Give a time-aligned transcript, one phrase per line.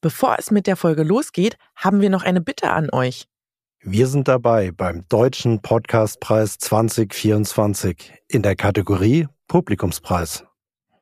[0.00, 3.26] Bevor es mit der Folge losgeht, haben wir noch eine Bitte an euch.
[3.80, 10.44] Wir sind dabei beim Deutschen Podcastpreis 2024 in der Kategorie Publikumspreis.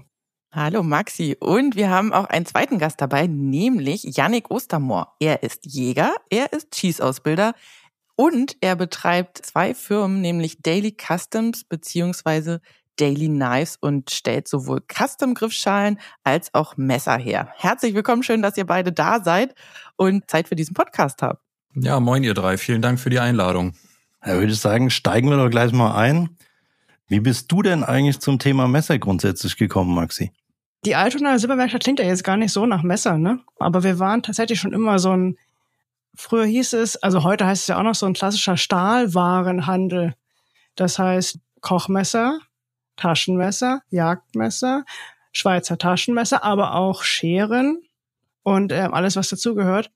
[0.55, 1.35] Hallo Maxi.
[1.39, 5.15] Und wir haben auch einen zweiten Gast dabei, nämlich Yannick Ostermoor.
[5.19, 7.55] Er ist Jäger, er ist Schießausbilder
[8.15, 12.61] und er betreibt zwei Firmen, nämlich Daily Customs beziehungsweise
[12.97, 17.51] Daily Knives und stellt sowohl Custom-Griffschalen als auch Messer her.
[17.57, 19.55] Herzlich willkommen, schön, dass ihr beide da seid
[19.95, 21.41] und Zeit für diesen Podcast habt.
[21.73, 22.59] Ja, moin ihr drei.
[22.59, 23.73] Vielen Dank für die Einladung.
[24.23, 26.37] Ja, würde ich sagen, steigen wir doch gleich mal ein.
[27.07, 30.31] Wie bist du denn eigentlich zum Thema Messer grundsätzlich gekommen, Maxi?
[30.85, 33.39] Die Altona Silberwerkstatt klingt ja jetzt gar nicht so nach Messer, ne?
[33.57, 35.37] Aber wir waren tatsächlich schon immer so ein,
[36.13, 40.15] früher hieß es, also heute heißt es ja auch noch so ein klassischer Stahlwarenhandel.
[40.75, 42.39] Das heißt Kochmesser,
[42.97, 44.83] Taschenmesser, Jagdmesser,
[45.31, 47.81] Schweizer Taschenmesser, aber auch Scheren
[48.43, 49.89] und äh, alles, was dazugehört.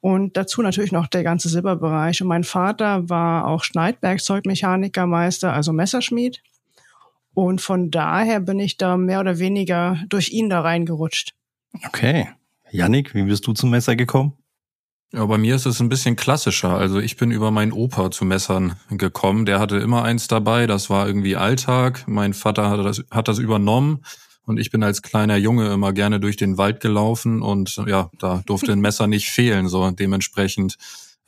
[0.00, 2.20] Und dazu natürlich noch der ganze Silberbereich.
[2.20, 6.42] Und mein Vater war auch Schneidwerkzeugmechanikermeister, also Messerschmied.
[7.34, 11.34] Und von daher bin ich da mehr oder weniger durch ihn da reingerutscht.
[11.86, 12.28] Okay.
[12.70, 14.34] Yannick, wie bist du zum Messer gekommen?
[15.12, 16.70] Ja, bei mir ist es ein bisschen klassischer.
[16.70, 19.44] Also ich bin über meinen Opa zu Messern gekommen.
[19.44, 20.66] Der hatte immer eins dabei.
[20.66, 22.04] Das war irgendwie Alltag.
[22.06, 24.02] Mein Vater hat das, hat das übernommen.
[24.44, 28.42] Und ich bin als kleiner Junge immer gerne durch den Wald gelaufen und ja, da
[28.46, 29.68] durfte ein Messer nicht fehlen.
[29.68, 30.78] So dementsprechend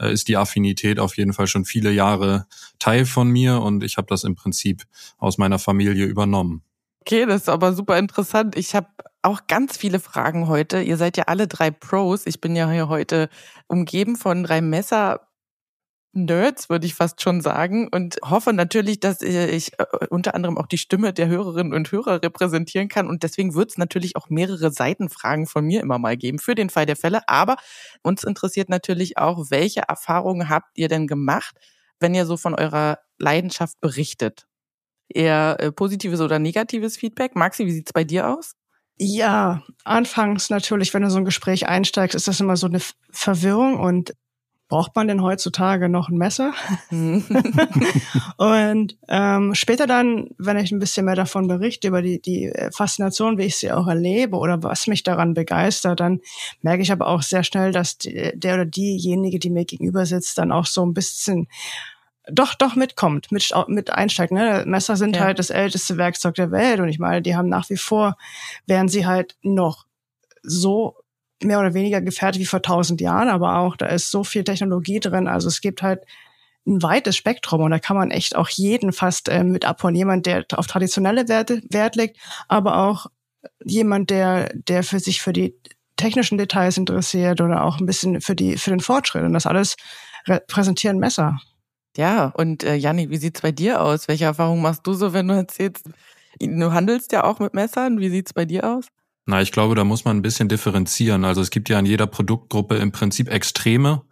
[0.01, 2.47] äh, ist die Affinität auf jeden Fall schon viele Jahre
[2.79, 4.85] Teil von mir und ich habe das im Prinzip
[5.19, 6.63] aus meiner Familie übernommen.
[7.01, 8.57] Okay, das ist aber super interessant.
[8.57, 8.89] Ich habe
[9.21, 10.81] auch ganz viele Fragen heute.
[10.81, 12.27] Ihr seid ja alle drei Pros.
[12.27, 13.29] Ich bin ja hier heute
[13.67, 15.24] umgeben von drei Messer
[16.15, 20.67] Nerds, würde ich fast schon sagen, und hoffe natürlich, dass ich äh, unter anderem auch
[20.67, 23.09] die Stimme der Hörerinnen und Hörer repräsentieren kann.
[23.09, 26.71] Und deswegen wird es natürlich auch mehrere Seitenfragen von mir immer mal geben für den
[26.71, 27.29] Fall der Fälle.
[27.29, 27.57] Aber
[28.03, 31.57] uns interessiert natürlich auch, welche Erfahrungen habt ihr denn gemacht,
[32.01, 34.47] wenn ihr so von eurer Leidenschaft berichtet?
[35.09, 37.37] Eher äh, positives oder negatives Feedback?
[37.37, 38.55] Maxi, wie sieht's bei dir aus?
[38.97, 43.81] Ja, anfangs natürlich, wenn du so ein Gespräch einsteigst, ist das immer so eine Verwirrung
[43.81, 44.15] und
[44.75, 46.53] braucht man denn heutzutage noch ein Messer?
[46.91, 53.39] und ähm, später dann, wenn ich ein bisschen mehr davon berichte, über die, die Faszination,
[53.39, 56.21] wie ich sie auch erlebe oder was mich daran begeistert, dann
[56.61, 60.39] merke ich aber auch sehr schnell, dass die, der oder diejenige, die mir gegenüber sitzt,
[60.39, 61.47] dann auch so ein bisschen
[62.27, 64.33] doch, doch mitkommt, mit, mit einsteigt.
[64.33, 64.65] Ne?
[64.67, 65.23] Messer sind ja.
[65.23, 68.17] halt das älteste Werkzeug der Welt und ich meine, die haben nach wie vor,
[68.67, 69.87] wären sie halt noch
[70.43, 70.97] so
[71.43, 75.01] mehr oder weniger gefährdet wie vor tausend Jahren, aber auch da ist so viel Technologie
[75.01, 75.29] drin.
[75.29, 76.03] Also es gibt halt
[76.67, 79.95] ein weites Spektrum und da kann man echt auch jeden fast äh, mit abholen.
[79.95, 82.19] Jemand, der auf traditionelle Werte Wert legt,
[82.49, 83.07] aber auch
[83.63, 85.55] jemand, der, der für sich für die
[85.97, 89.23] technischen Details interessiert oder auch ein bisschen für die, für den Fortschritt.
[89.23, 89.77] Und das alles
[90.27, 91.39] repräsentieren Messer.
[91.97, 94.09] Ja, und äh, Janni, wie sieht's bei dir aus?
[94.09, 95.87] Welche Erfahrungen machst du so, wenn du erzählst,
[96.41, 98.01] du handelst ja auch mit Messern.
[98.01, 98.87] Wie sieht's bei dir aus?
[99.27, 101.25] Na, ich glaube, da muss man ein bisschen differenzieren.
[101.25, 104.03] Also es gibt ja in jeder Produktgruppe im Prinzip Extreme.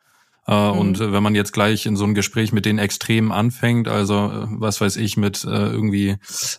[0.46, 0.78] Äh, mhm.
[0.78, 4.46] Und wenn man jetzt gleich in so ein Gespräch mit den Extremen anfängt, also äh,
[4.48, 6.16] was weiß ich, mit äh, irgendwie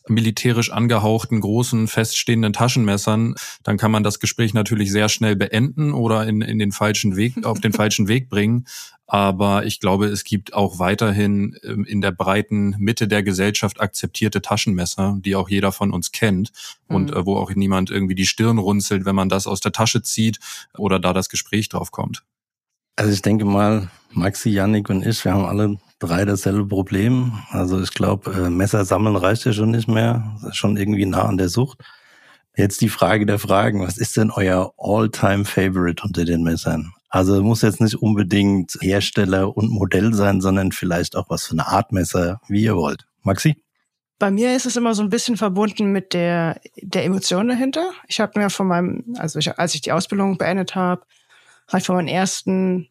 [0.08, 6.26] militärisch angehauchten, großen, feststehenden Taschenmessern, dann kann man das Gespräch natürlich sehr schnell beenden oder
[6.26, 8.66] in, in den falschen Weg, auf den falschen Weg bringen.
[9.06, 14.42] Aber ich glaube, es gibt auch weiterhin ähm, in der breiten Mitte der Gesellschaft akzeptierte
[14.42, 16.54] Taschenmesser, die auch jeder von uns kennt
[16.88, 17.26] und mhm.
[17.26, 20.40] wo auch niemand irgendwie die Stirn runzelt, wenn man das aus der Tasche zieht
[20.78, 22.24] oder da das Gespräch drauf kommt.
[22.96, 27.34] Also ich denke mal, Maxi, Yannick und ich, wir haben alle drei dasselbe Problem.
[27.50, 30.38] Also ich glaube, äh, Messer sammeln reicht ja schon nicht mehr.
[30.52, 31.80] Schon irgendwie nah an der Sucht.
[32.56, 33.82] Jetzt die Frage der Fragen.
[33.82, 36.94] Was ist denn euer All-Time-Favorite unter den Messern?
[37.10, 41.68] Also muss jetzt nicht unbedingt Hersteller und Modell sein, sondern vielleicht auch was für eine
[41.68, 43.06] Art Messer, wie ihr wollt.
[43.24, 43.56] Maxi?
[44.20, 47.90] Bei mir ist es immer so ein bisschen verbunden mit der, der Emotion dahinter.
[48.08, 51.02] Ich habe mir von meinem, also ich, als ich die Ausbildung beendet habe,
[51.74, 52.90] halt von meinem ersten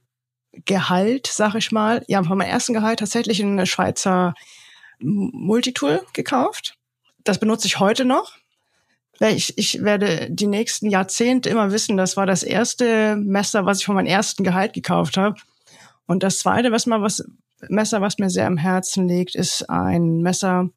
[0.65, 4.35] Gehalt, sag ich mal, ja, von meinem ersten Gehalt tatsächlich eine Schweizer
[5.01, 6.77] Multitool gekauft.
[7.25, 8.37] Das benutze ich heute noch.
[9.21, 13.87] Ich, ich werde die nächsten Jahrzehnte immer wissen, das war das erste Messer, was ich
[13.87, 15.37] von meinem ersten Gehalt gekauft habe.
[16.07, 17.25] Und das zweite, was mal was
[17.69, 20.71] Messer, was mir sehr am Herzen liegt, ist ein Messer,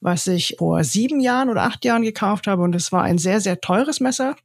[0.00, 2.62] was ich vor sieben Jahren oder acht Jahren gekauft habe.
[2.62, 4.36] Und es war ein sehr, sehr teures Messer.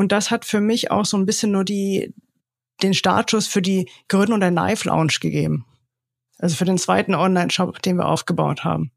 [0.00, 2.14] Und das hat für mich auch so ein bisschen nur die,
[2.82, 5.66] den Startschuss für die Gründung der Knife Lounge gegeben.
[6.38, 8.92] Also für den zweiten Online-Shop, den wir aufgebaut haben.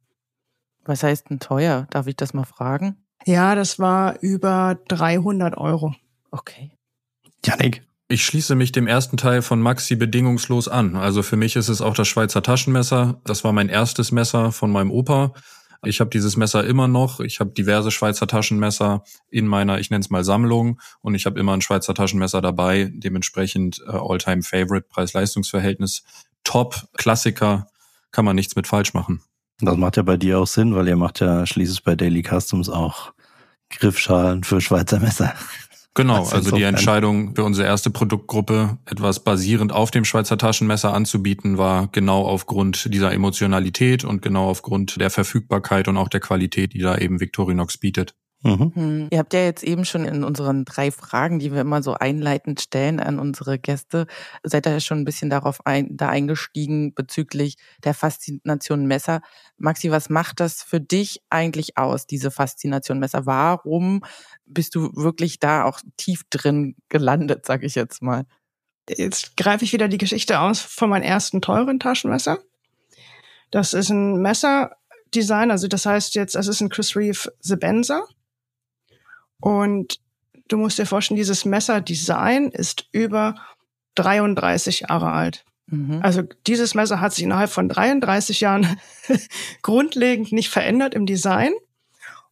[0.86, 1.88] Was heißt denn teuer?
[1.90, 3.04] Darf ich das mal fragen?
[3.26, 5.94] Ja, das war über 300 Euro.
[6.32, 6.72] Okay.
[7.44, 7.86] Janik?
[8.08, 10.96] Ich schließe mich dem ersten Teil von Maxi bedingungslos an.
[10.96, 13.20] Also für mich ist es auch das Schweizer Taschenmesser.
[13.26, 15.34] Das war mein erstes Messer von meinem Opa.
[15.86, 17.20] Ich habe dieses Messer immer noch.
[17.20, 21.40] Ich habe diverse Schweizer Taschenmesser in meiner, ich nenne es mal Sammlung, und ich habe
[21.40, 22.92] immer ein Schweizer Taschenmesser dabei.
[22.94, 26.04] Dementsprechend äh, Alltime Favorite, Preis-Leistungs-Verhältnis,
[26.44, 27.68] Top, Klassiker,
[28.12, 29.22] kann man nichts mit falsch machen.
[29.60, 32.70] Das macht ja bei dir auch Sinn, weil ihr macht ja schließlich bei Daily Customs
[32.70, 33.14] auch
[33.70, 35.34] Griffschalen für Schweizer Messer.
[35.96, 41.60] Genau, also die Entscheidung für unsere erste Produktgruppe, etwas basierend auf dem Schweizer Taschenmesser anzubieten,
[41.60, 46.80] war genau aufgrund dieser Emotionalität und genau aufgrund der Verfügbarkeit und auch der Qualität, die
[46.80, 48.16] da eben Victorinox bietet.
[48.44, 48.72] Mhm.
[48.76, 49.08] Hm.
[49.10, 52.60] Ihr habt ja jetzt eben schon in unseren drei Fragen, die wir immer so einleitend
[52.60, 54.06] stellen an unsere Gäste,
[54.44, 57.56] seid ihr ja schon ein bisschen darauf ein, da eingestiegen bezüglich
[57.86, 59.22] der Faszination Messer.
[59.58, 63.26] Maxi, was macht das für dich eigentlich aus, diese Faszination Messer?
[63.26, 64.04] Warum
[64.46, 68.26] bist du wirklich da auch tief drin gelandet, sag ich jetzt mal?
[68.90, 72.40] Jetzt greife ich wieder die Geschichte aus von meinem ersten teuren Taschenmesser.
[73.52, 78.06] Das ist ein Messerdesign, also das heißt jetzt, es ist ein Chris Reeve The Benzer.
[79.44, 80.00] Und
[80.48, 83.36] du musst dir vorstellen, dieses Messerdesign ist über
[83.96, 85.44] 33 Jahre alt.
[85.66, 86.00] Mhm.
[86.02, 88.80] Also dieses Messer hat sich innerhalb von 33 Jahren
[89.62, 91.52] grundlegend nicht verändert im Design.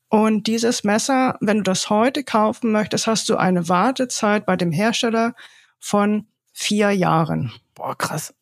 [0.08, 4.72] Und dieses Messer, wenn du das heute kaufen möchtest, hast du eine Wartezeit bei dem
[4.72, 5.36] Hersteller
[5.80, 7.52] von vier Jahren.
[7.76, 8.34] Boah, krass.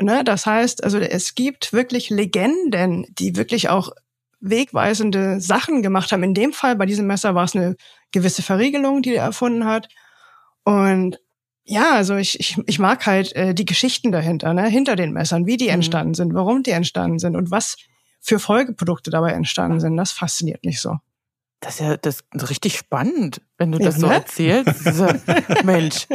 [0.00, 3.92] Ne, das heißt, also es gibt wirklich Legenden, die wirklich auch
[4.40, 6.22] wegweisende Sachen gemacht haben.
[6.22, 7.76] In dem Fall, bei diesem Messer war es eine
[8.16, 9.88] gewisse Verriegelung, die er erfunden hat.
[10.64, 11.20] Und
[11.64, 15.44] ja, also ich, ich, ich mag halt äh, die Geschichten dahinter, ne, hinter den Messern,
[15.44, 15.74] wie die mhm.
[15.74, 17.76] entstanden sind, warum die entstanden sind und was
[18.20, 19.96] für Folgeprodukte dabei entstanden sind.
[19.98, 20.96] Das fasziniert mich so.
[21.60, 24.14] Das ist ja das ist richtig spannend, wenn du das ja, so ne?
[24.14, 24.84] erzählst.
[24.84, 25.08] So,
[25.64, 26.06] Mensch.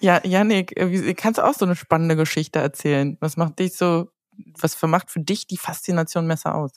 [0.00, 3.16] ja, Janik, äh, kannst du auch so eine spannende Geschichte erzählen?
[3.20, 4.08] Was macht dich so,
[4.58, 6.72] was vermacht für dich die Faszination Messer aus?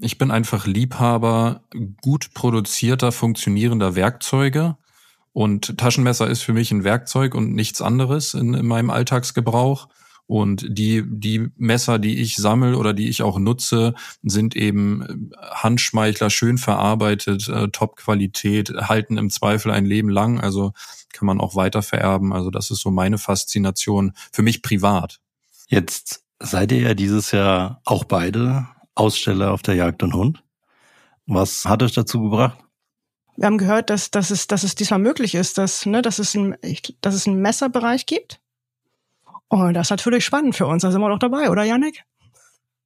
[0.00, 1.62] Ich bin einfach Liebhaber
[2.00, 4.76] gut produzierter, funktionierender Werkzeuge.
[5.32, 9.88] Und Taschenmesser ist für mich ein Werkzeug und nichts anderes in, in meinem Alltagsgebrauch.
[10.26, 16.30] Und die, die Messer, die ich sammel oder die ich auch nutze, sind eben Handschmeichler,
[16.30, 20.40] schön verarbeitet, äh, Top-Qualität, halten im Zweifel ein Leben lang.
[20.40, 20.72] Also
[21.12, 22.32] kann man auch weiter vererben.
[22.32, 25.20] Also das ist so meine Faszination für mich privat.
[25.68, 30.42] Jetzt seid ihr ja dieses Jahr auch beide Aussteller auf der Jagd und Hund.
[31.26, 32.58] Was hat euch dazu gebracht?
[33.36, 36.34] Wir haben gehört, dass, dass, es, dass es diesmal möglich ist, dass, ne, dass, es
[36.34, 36.56] ein,
[37.00, 38.40] dass es einen Messerbereich gibt.
[39.48, 40.82] Und das ist natürlich spannend für uns.
[40.82, 42.04] Da sind wir doch dabei, oder Janik?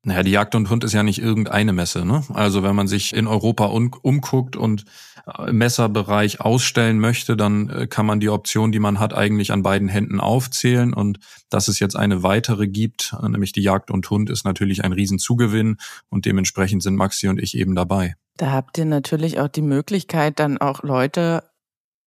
[0.06, 2.04] Naja, die Jagd und Hund ist ja nicht irgendeine Messe.
[2.04, 2.22] Ne?
[2.34, 4.84] Also wenn man sich in Europa um, umguckt und
[5.26, 9.50] äh, im Messerbereich ausstellen möchte, dann äh, kann man die Option, die man hat, eigentlich
[9.50, 10.92] an beiden Händen aufzählen.
[10.92, 14.84] Und dass es jetzt eine weitere gibt, äh, nämlich die Jagd und Hund, ist natürlich
[14.84, 15.78] ein Riesenzugewinn.
[16.10, 18.14] Und dementsprechend sind Maxi und ich eben dabei.
[18.36, 21.44] Da habt ihr natürlich auch die Möglichkeit, dann auch Leute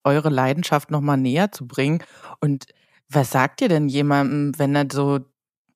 [0.04, 2.04] eure Leidenschaft nochmal näher zu bringen.
[2.42, 2.66] Und
[3.10, 5.20] was sagt ihr denn jemandem, wenn er so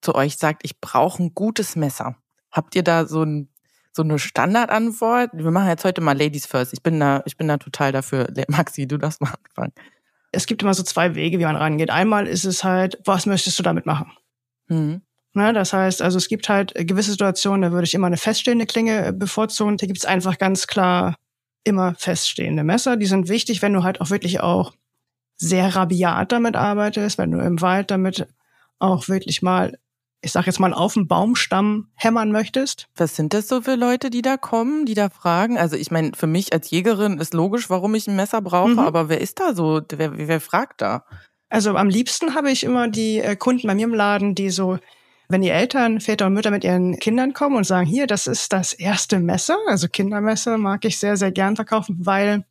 [0.01, 2.15] zu euch sagt, ich brauche ein gutes Messer?
[2.51, 3.50] Habt ihr da so, ein,
[3.91, 5.31] so eine Standardantwort?
[5.34, 6.74] Wir machen jetzt heute mal Ladies First.
[6.74, 8.27] Ich bin da, ich bin da total dafür.
[8.48, 9.74] Maxi, du darfst mal anfangen.
[10.31, 11.89] Es gibt immer so zwei Wege, wie man rangeht.
[11.89, 14.12] Einmal ist es halt, was möchtest du damit machen?
[14.67, 15.01] Mhm.
[15.34, 18.65] Ne, das heißt, also es gibt halt gewisse Situationen, da würde ich immer eine feststehende
[18.65, 19.77] Klinge bevorzugen.
[19.77, 21.15] Da gibt es einfach ganz klar
[21.63, 22.98] immer feststehende Messer.
[22.98, 24.74] Die sind wichtig, wenn du halt auch wirklich auch
[25.38, 28.27] sehr rabiat damit arbeitest, wenn du im Wald damit
[28.79, 29.77] auch wirklich mal,
[30.22, 32.88] ich sag jetzt mal, auf dem Baumstamm hämmern möchtest.
[32.96, 35.58] Was sind das so für Leute, die da kommen, die da fragen?
[35.58, 38.80] Also ich meine, für mich als Jägerin ist logisch, warum ich ein Messer brauche, mhm.
[38.80, 39.82] aber wer ist da so?
[39.90, 41.06] Wer, wer fragt da?
[41.50, 44.78] Also am liebsten habe ich immer die äh, Kunden bei mir im Laden, die so
[45.32, 48.51] wenn die Eltern, Väter und Mütter mit ihren Kindern kommen und sagen, hier, das ist
[48.51, 52.44] das erste Messer, also Kindermesser mag ich sehr, sehr gern verkaufen, weil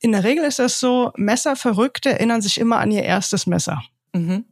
[0.00, 3.82] in der Regel ist das so, Messerverrückte erinnern sich immer an ihr erstes Messer.
[4.12, 4.44] Mhm.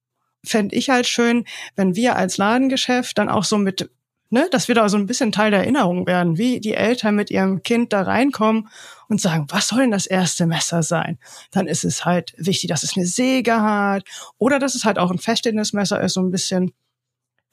[0.45, 1.45] Fände ich halt schön,
[1.77, 3.91] wenn wir als Ladengeschäft dann auch so mit,
[4.31, 7.31] ne, dass wir da so ein bisschen Teil der Erinnerung werden, wie die Eltern mit
[7.31, 8.69] ihrem Kind da reinkommen
[9.09, 11.19] und sagen, was soll denn das erste Messer sein?
[11.51, 14.05] Dann ist es halt wichtig, dass es eine Säge hat
[14.39, 16.73] oder dass es halt auch ein feststehendes Messer ist, so ein bisschen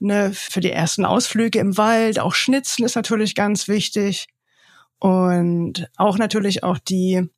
[0.02, 2.20] ne, für die ersten Ausflüge im Wald.
[2.20, 4.28] Auch Schnitzen ist natürlich ganz wichtig.
[5.00, 7.30] Und auch natürlich auch die,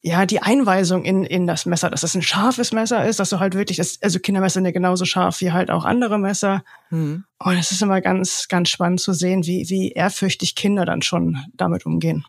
[0.00, 3.40] ja, die Einweisung in, in das Messer, dass es ein scharfes Messer ist, dass du
[3.40, 6.62] halt wirklich, das, also Kindermesser sind ja genauso scharf wie halt auch andere Messer.
[6.90, 7.24] Mhm.
[7.38, 11.38] Und es ist immer ganz, ganz spannend zu sehen, wie, wie ehrfürchtig Kinder dann schon
[11.52, 12.24] damit umgehen.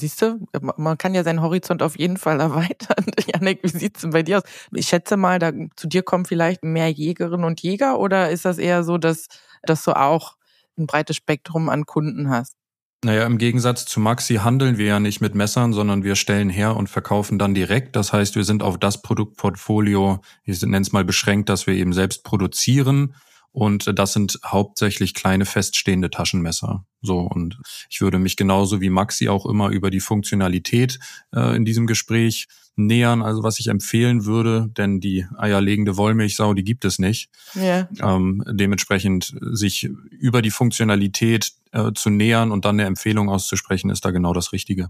[0.00, 0.46] Siehst du,
[0.76, 3.04] man kann ja seinen Horizont auf jeden Fall erweitern.
[3.26, 4.44] Janik, wie sieht's denn bei dir aus?
[4.72, 8.56] Ich schätze mal, da zu dir kommen vielleicht mehr Jägerinnen und Jäger oder ist das
[8.58, 9.28] eher so, dass,
[9.62, 10.36] dass du auch
[10.78, 12.56] ein breites Spektrum an Kunden hast?
[13.04, 16.74] Naja, im Gegensatz zu Maxi handeln wir ja nicht mit Messern, sondern wir stellen her
[16.74, 17.96] und verkaufen dann direkt.
[17.96, 21.92] Das heißt, wir sind auf das Produktportfolio, ich nenne es mal beschränkt, dass wir eben
[21.92, 23.14] selbst produzieren
[23.52, 26.86] und das sind hauptsächlich kleine feststehende Taschenmesser.
[27.02, 27.58] So, und
[27.90, 30.98] ich würde mich genauso wie Maxi auch immer über die Funktionalität
[31.32, 36.64] äh, in diesem Gespräch nähern, also was ich empfehlen würde, denn die eierlegende Wollmilchsau, die
[36.64, 37.30] gibt es nicht.
[37.54, 37.88] Ja.
[38.00, 44.04] Ähm, dementsprechend sich über die Funktionalität äh, zu nähern und dann eine Empfehlung auszusprechen, ist
[44.04, 44.88] da genau das Richtige.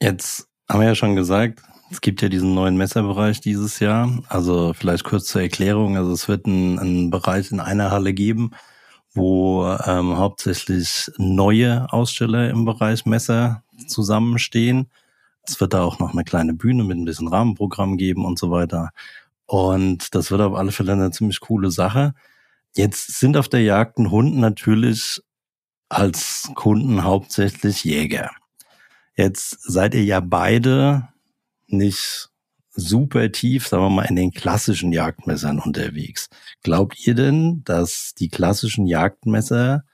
[0.00, 4.10] Jetzt haben wir ja schon gesagt, es gibt ja diesen neuen Messerbereich dieses Jahr.
[4.28, 5.96] Also vielleicht kurz zur Erklärung.
[5.96, 8.52] Also es wird einen, Bereich in einer Halle geben,
[9.12, 14.90] wo ähm, hauptsächlich neue Aussteller im Bereich Messer zusammenstehen.
[15.46, 18.50] Es wird da auch noch eine kleine Bühne mit ein bisschen Rahmenprogramm geben und so
[18.50, 18.90] weiter.
[19.46, 22.14] Und das wird auf alle Fälle eine ziemlich coole Sache.
[22.74, 25.20] Jetzt sind auf der Jagd ein Hund natürlich
[25.94, 28.30] als Kunden hauptsächlich Jäger.
[29.16, 31.08] Jetzt seid ihr ja beide
[31.66, 32.30] nicht
[32.70, 36.28] super tief, sagen wir mal, in den klassischen Jagdmessern unterwegs.
[36.62, 39.84] Glaubt ihr denn, dass die klassischen Jagdmesser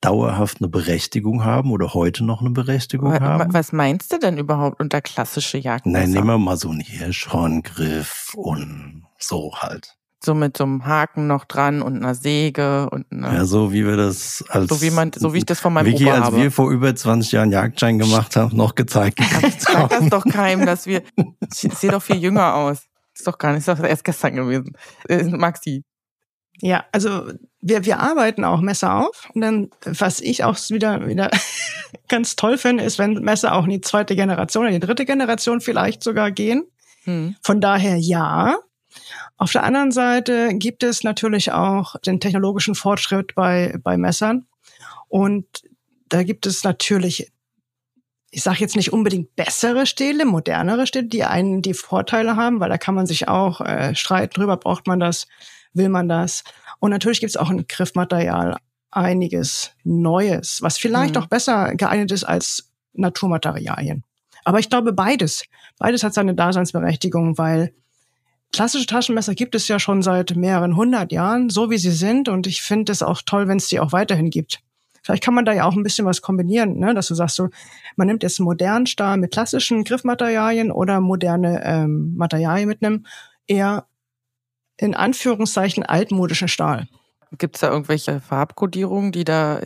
[0.00, 3.52] dauerhaft eine Berechtigung haben oder heute noch eine Berechtigung haben?
[3.52, 5.98] Was meinst du denn überhaupt unter klassische Jagdmesser?
[5.98, 11.26] Nein, nehmen wir mal so einen Hirschhorngriff und so halt so mit so einem Haken
[11.26, 14.90] noch dran und einer Säge und einer Ja, so wie wir das als so wie
[14.90, 16.36] man so wie ich das von meinem Vicky, Opa als habe.
[16.38, 19.52] wir vor über 20 Jahren Jagdschein gemacht haben, noch gezeigt haben.
[19.58, 22.86] Sag das doch keinem, dass wir ich sehe doch viel jünger aus.
[23.14, 24.72] Ist doch gar nicht, ist doch erst gestern gewesen.
[25.08, 25.84] Äh, Maxi.
[26.60, 27.28] Ja, also
[27.60, 29.28] wir, wir arbeiten auch Messer auf.
[29.34, 31.30] Und dann, was ich auch wieder, wieder
[32.08, 35.60] ganz toll finde, ist, wenn Messer auch in die zweite Generation oder die dritte Generation
[35.60, 36.64] vielleicht sogar gehen.
[37.04, 37.34] Hm.
[37.42, 38.56] Von daher ja,
[39.36, 44.46] auf der anderen Seite gibt es natürlich auch den technologischen Fortschritt bei, bei Messern.
[45.08, 45.46] Und
[46.08, 47.32] da gibt es natürlich,
[48.30, 52.68] ich sage jetzt nicht unbedingt bessere Stähle, modernere Stähle, die einen die Vorteile haben, weil
[52.68, 55.26] da kann man sich auch äh, streiten drüber, braucht man das,
[55.72, 56.44] will man das.
[56.78, 58.56] Und natürlich gibt es auch ein Griffmaterial
[58.90, 61.22] einiges Neues, was vielleicht mhm.
[61.22, 64.04] auch besser geeignet ist als Naturmaterialien.
[64.44, 65.44] Aber ich glaube beides.
[65.78, 67.74] Beides hat seine Daseinsberechtigung, weil
[68.52, 72.28] Klassische Taschenmesser gibt es ja schon seit mehreren hundert Jahren, so wie sie sind.
[72.28, 74.60] Und ich finde es auch toll, wenn es die auch weiterhin gibt.
[75.02, 76.94] Vielleicht kann man da ja auch ein bisschen was kombinieren, ne?
[76.94, 77.48] dass du sagst, so,
[77.96, 83.04] man nimmt jetzt modernen Stahl mit klassischen Griffmaterialien oder moderne ähm, Materialien mit einem
[83.48, 83.86] eher
[84.76, 86.86] in Anführungszeichen altmodischen Stahl.
[87.38, 89.60] Gibt es da irgendwelche Farbkodierungen, die da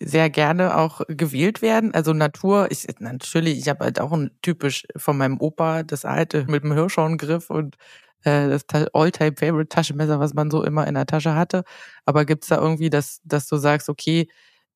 [0.00, 1.92] sehr gerne auch gewählt werden.
[1.92, 6.46] Also Natur, ich natürlich, ich habe halt auch ein typisch von meinem Opa das alte
[6.48, 7.76] mit dem Hirschhorngriff und
[8.24, 11.64] äh, das All-Time-Favorite-Taschenmesser, was man so immer in der Tasche hatte.
[12.04, 14.28] Aber gibt's da irgendwie, dass, dass du sagst, okay,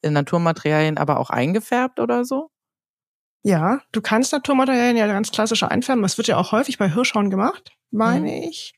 [0.02, 2.50] Naturmaterialien aber auch eingefärbt oder so?
[3.42, 6.02] Ja, du kannst Naturmaterialien ja ganz klassisch einfärben.
[6.02, 8.48] Das wird ja auch häufig bei Hirschhorn gemacht, meine mhm.
[8.48, 8.74] ich.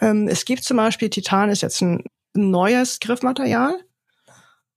[0.00, 3.74] Ähm, es gibt zum Beispiel, Titan ist jetzt ein neues Griffmaterial.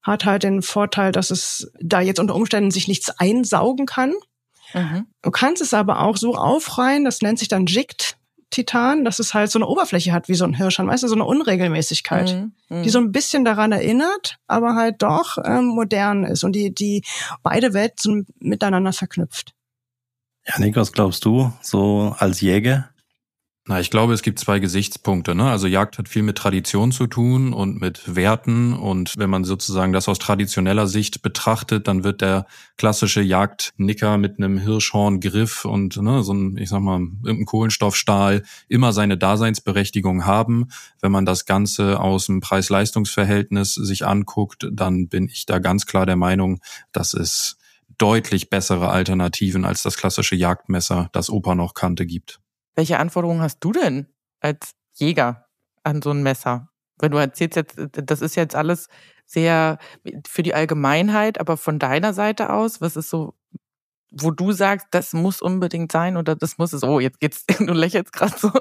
[0.02, 4.14] Hat halt den Vorteil, dass es da jetzt unter Umständen sich nichts einsaugen kann.
[4.74, 5.06] Mhm.
[5.22, 8.18] Du kannst es aber auch so aufreihen, das nennt sich dann Jigged
[8.52, 11.16] Titan, dass es halt so eine Oberfläche hat wie so ein Hirschhorn, weißt du, so
[11.16, 12.84] eine Unregelmäßigkeit, mhm, mh.
[12.84, 17.04] die so ein bisschen daran erinnert, aber halt doch ähm, modern ist und die, die
[17.42, 19.54] beide Welten sind miteinander verknüpft.
[20.46, 22.91] Ja, Nick, was glaubst du, so als Jäger?
[23.72, 25.34] Na, ich glaube, es gibt zwei Gesichtspunkte.
[25.34, 25.50] Ne?
[25.50, 28.74] Also Jagd hat viel mit Tradition zu tun und mit Werten.
[28.74, 34.40] Und wenn man sozusagen das aus traditioneller Sicht betrachtet, dann wird der klassische Jagdnicker mit
[34.40, 40.68] einem Hirschhorngriff und ne, so ein, ich sag mal, irgendein Kohlenstoffstahl immer seine Daseinsberechtigung haben.
[41.00, 46.06] Wenn man das Ganze aus dem Preis-Leistungs-Verhältnis sich anguckt, dann bin ich da ganz klar
[46.06, 46.60] der Meinung,
[46.92, 47.56] dass es
[47.98, 52.41] deutlich bessere Alternativen als das klassische Jagdmesser, das Opa noch kannte, gibt.
[52.76, 54.08] Welche Anforderungen hast du denn
[54.40, 55.48] als Jäger
[55.84, 56.70] an so ein Messer?
[57.00, 58.88] Wenn du erzählst jetzt, das ist jetzt alles
[59.26, 59.78] sehr
[60.28, 63.34] für die Allgemeinheit, aber von deiner Seite aus, was ist so,
[64.12, 67.74] wo du sagst, das muss unbedingt sein oder das muss es, oh, jetzt geht's, du
[67.74, 68.52] lächelst gerade so.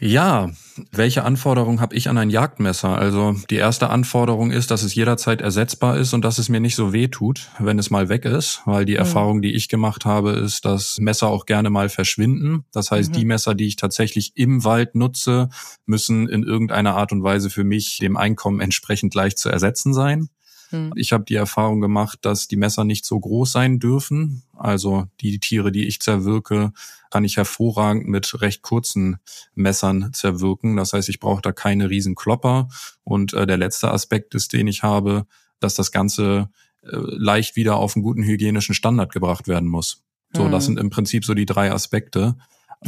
[0.00, 0.50] Ja,
[0.94, 2.98] welche Anforderung habe ich an ein Jagdmesser?
[2.98, 6.76] Also die erste Anforderung ist, dass es jederzeit ersetzbar ist und dass es mir nicht
[6.76, 8.98] so weh tut, wenn es mal weg ist, weil die mhm.
[8.98, 12.66] Erfahrung, die ich gemacht habe, ist, dass Messer auch gerne mal verschwinden.
[12.72, 13.14] Das heißt, mhm.
[13.14, 15.48] die Messer, die ich tatsächlich im Wald nutze,
[15.86, 20.28] müssen in irgendeiner Art und Weise für mich dem Einkommen entsprechend leicht zu ersetzen sein.
[20.72, 20.92] Mhm.
[20.96, 24.42] Ich habe die Erfahrung gemacht, dass die Messer nicht so groß sein dürfen.
[24.56, 26.72] Also die Tiere, die ich zerwirke,
[27.10, 29.18] kann ich hervorragend mit recht kurzen
[29.54, 30.76] Messern zerwirken.
[30.76, 32.68] Das heißt, ich brauche da keine riesen Klopper.
[33.04, 35.26] Und äh, der letzte Aspekt ist, den ich habe,
[35.60, 36.48] dass das Ganze
[36.82, 40.02] äh, leicht wieder auf einen guten hygienischen Standard gebracht werden muss.
[40.34, 40.52] So, mhm.
[40.52, 42.36] das sind im Prinzip so die drei Aspekte,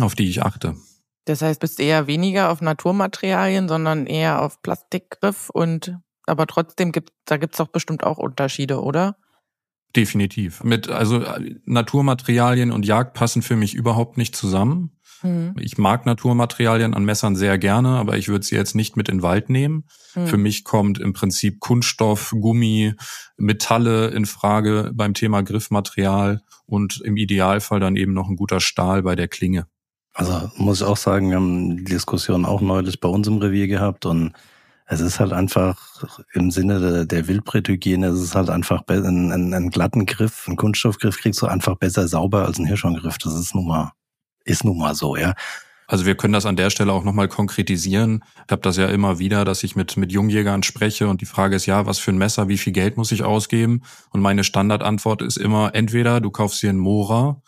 [0.01, 0.77] auf die ich achte.
[1.27, 7.13] Das heißt, bist eher weniger auf Naturmaterialien, sondern eher auf Plastikgriff und aber trotzdem gibt
[7.25, 9.17] da gibt's doch bestimmt auch Unterschiede, oder?
[9.97, 10.65] Definitiv.
[10.65, 11.23] Mit also
[11.67, 14.91] Naturmaterialien und Jagd passen für mich überhaupt nicht zusammen.
[15.23, 15.55] Mhm.
[15.59, 19.19] Ich mag Naturmaterialien an Messern sehr gerne, aber ich würde sie jetzt nicht mit in
[19.19, 19.85] den Wald nehmen.
[20.15, 20.27] Mhm.
[20.27, 22.95] Für mich kommt im Prinzip Kunststoff, Gummi,
[23.37, 29.03] Metalle in Frage beim Thema Griffmaterial und im Idealfall dann eben noch ein guter Stahl
[29.03, 29.67] bei der Klinge.
[30.13, 33.67] Also muss ich auch sagen, wir haben die Diskussion auch neulich bei uns im Revier
[33.67, 34.33] gehabt und
[34.87, 39.55] es ist halt einfach im Sinne der, der Wildbrethygiene, es ist halt einfach ein, ein,
[39.55, 43.19] einen glatten Griff, einen Kunststoffgriff kriegst du einfach besser sauber als ein Hirschhorngriff.
[43.19, 43.93] Das ist nun mal,
[44.45, 45.35] ist nun mal so, ja.
[45.87, 48.25] Also wir können das an der Stelle auch nochmal konkretisieren.
[48.47, 51.57] Ich habe das ja immer wieder, dass ich mit, mit Jungjägern spreche und die Frage
[51.57, 53.83] ist, ja, was für ein Messer, wie viel Geld muss ich ausgeben?
[54.11, 57.43] Und meine Standardantwort ist immer, entweder du kaufst dir einen Mora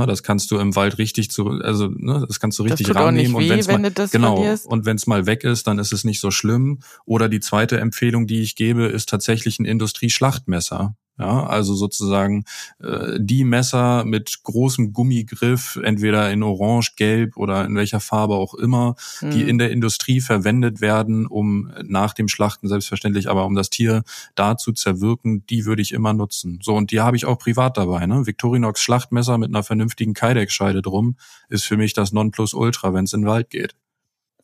[0.00, 3.34] ja, das kannst du im Wald richtig zu, also ne, das kannst du richtig rannehmen
[3.34, 4.66] und wenn's wenn mal, das genau verlierst.
[4.66, 6.80] und wenn es mal weg ist, dann ist es nicht so schlimm.
[7.04, 10.96] Oder die zweite Empfehlung, die ich gebe, ist tatsächlich ein Industrieschlachtmesser.
[11.16, 12.44] Ja, also sozusagen
[12.82, 18.54] äh, die Messer mit großem Gummigriff, entweder in Orange, Gelb oder in welcher Farbe auch
[18.54, 19.30] immer, mhm.
[19.30, 24.02] die in der Industrie verwendet werden, um nach dem Schlachten selbstverständlich, aber um das Tier
[24.34, 26.58] da zu zerwirken, die würde ich immer nutzen.
[26.60, 28.06] So und die habe ich auch privat dabei.
[28.06, 28.26] Ne?
[28.26, 31.16] Victorinox Schlachtmesser mit einer vernünftigen Kydex-Scheide drum
[31.48, 33.76] ist für mich das Nonplusultra, wenn es in den Wald geht.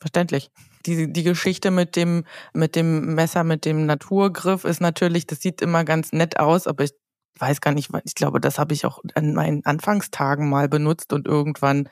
[0.01, 0.51] Verständlich
[0.87, 5.61] die, die Geschichte mit dem, mit dem Messer, mit dem Naturgriff ist natürlich, das sieht
[5.61, 6.93] immer ganz nett aus, aber ich
[7.39, 11.27] weiß gar nicht, ich glaube, das habe ich auch an meinen Anfangstagen mal benutzt und
[11.27, 11.89] irgendwann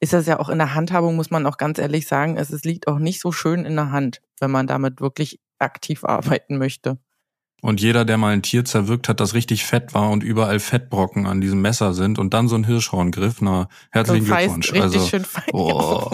[0.00, 2.64] ist das ja auch in der Handhabung, muss man auch ganz ehrlich sagen, es, es
[2.64, 6.98] liegt auch nicht so schön in der Hand, wenn man damit wirklich aktiv arbeiten möchte.
[7.64, 11.26] Und jeder, der mal ein Tier zerwirkt hat, das richtig fett war und überall Fettbrocken
[11.26, 14.70] an diesem Messer sind und dann so ein Hirschhorngriff, na, herzlichen Glückwunsch.
[14.74, 15.24] Also, schön
[15.54, 16.10] oh.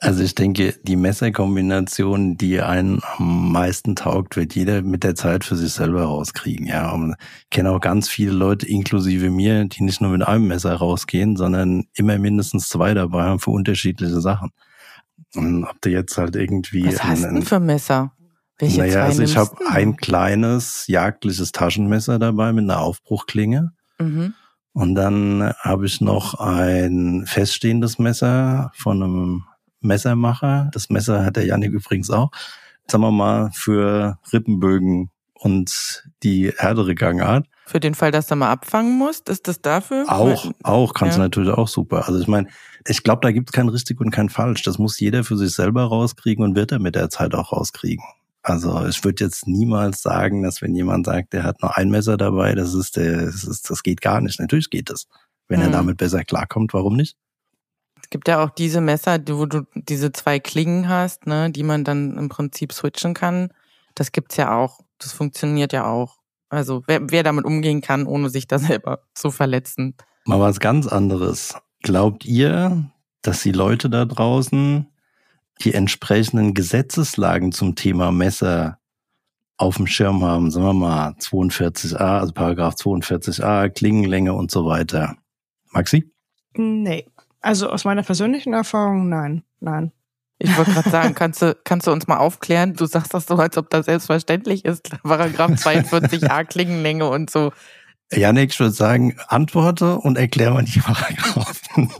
[0.00, 5.42] also ich denke, die Messerkombination, die einen am meisten taugt, wird jeder mit der Zeit
[5.42, 6.68] für sich selber rauskriegen.
[6.68, 10.46] Ja, und ich kenne auch ganz viele Leute, inklusive mir, die nicht nur mit einem
[10.46, 14.50] Messer rausgehen, sondern immer mindestens zwei dabei haben für unterschiedliche Sachen.
[15.34, 16.86] Und ob du jetzt halt irgendwie.
[16.86, 18.12] Was hast du denn für Messer?
[18.62, 23.72] Welche naja, also ich habe ein kleines jagdliches Taschenmesser dabei mit einer Aufbruchklinge.
[23.98, 24.34] Mhm.
[24.72, 29.44] Und dann habe ich noch ein feststehendes Messer von einem
[29.80, 30.70] Messermacher.
[30.72, 32.30] Das Messer hat der Janik übrigens auch.
[32.88, 37.46] Sagen wir mal für Rippenbögen und die härtere Gangart.
[37.66, 40.04] Für den Fall, dass du mal abfangen musst, ist das dafür?
[40.06, 41.16] Auch, auch kannst ja.
[41.16, 42.06] du natürlich auch super.
[42.06, 42.46] Also ich meine,
[42.86, 44.62] ich glaube, da gibt es kein richtig und kein falsch.
[44.62, 48.04] Das muss jeder für sich selber rauskriegen und wird er mit der Zeit auch rauskriegen.
[48.42, 52.16] Also ich würde jetzt niemals sagen, dass wenn jemand sagt, der hat nur ein Messer
[52.16, 54.40] dabei, das ist der, das, ist, das geht gar nicht.
[54.40, 55.06] Natürlich geht das.
[55.48, 55.66] Wenn mhm.
[55.66, 57.16] er damit besser klarkommt, warum nicht?
[58.02, 61.84] Es gibt ja auch diese Messer, wo du diese zwei Klingen hast, ne, die man
[61.84, 63.52] dann im Prinzip switchen kann.
[63.94, 64.80] Das gibt's ja auch.
[64.98, 66.18] Das funktioniert ja auch.
[66.48, 69.94] Also wer, wer damit umgehen kann, ohne sich da selber zu verletzen.
[70.24, 71.54] Mal was ganz anderes.
[71.82, 72.90] Glaubt ihr,
[73.22, 74.86] dass die Leute da draußen
[75.64, 78.78] die entsprechenden Gesetzeslagen zum Thema Messer
[79.56, 85.16] auf dem Schirm haben, sagen wir mal 42a, also Paragraph 42a, Klingenlänge und so weiter.
[85.70, 86.10] Maxi?
[86.54, 87.06] Nee.
[87.40, 89.92] Also aus meiner persönlichen Erfahrung, nein, nein.
[90.38, 92.74] Ich wollte gerade sagen, kannst du, kannst du uns mal aufklären?
[92.74, 94.90] Du sagst das so, als ob das selbstverständlich ist.
[95.02, 97.52] Paragraph 42a Klingenlänge und so.
[98.12, 101.90] Janik, ich würde sagen, antworte und erkläre mal die Paragraphen.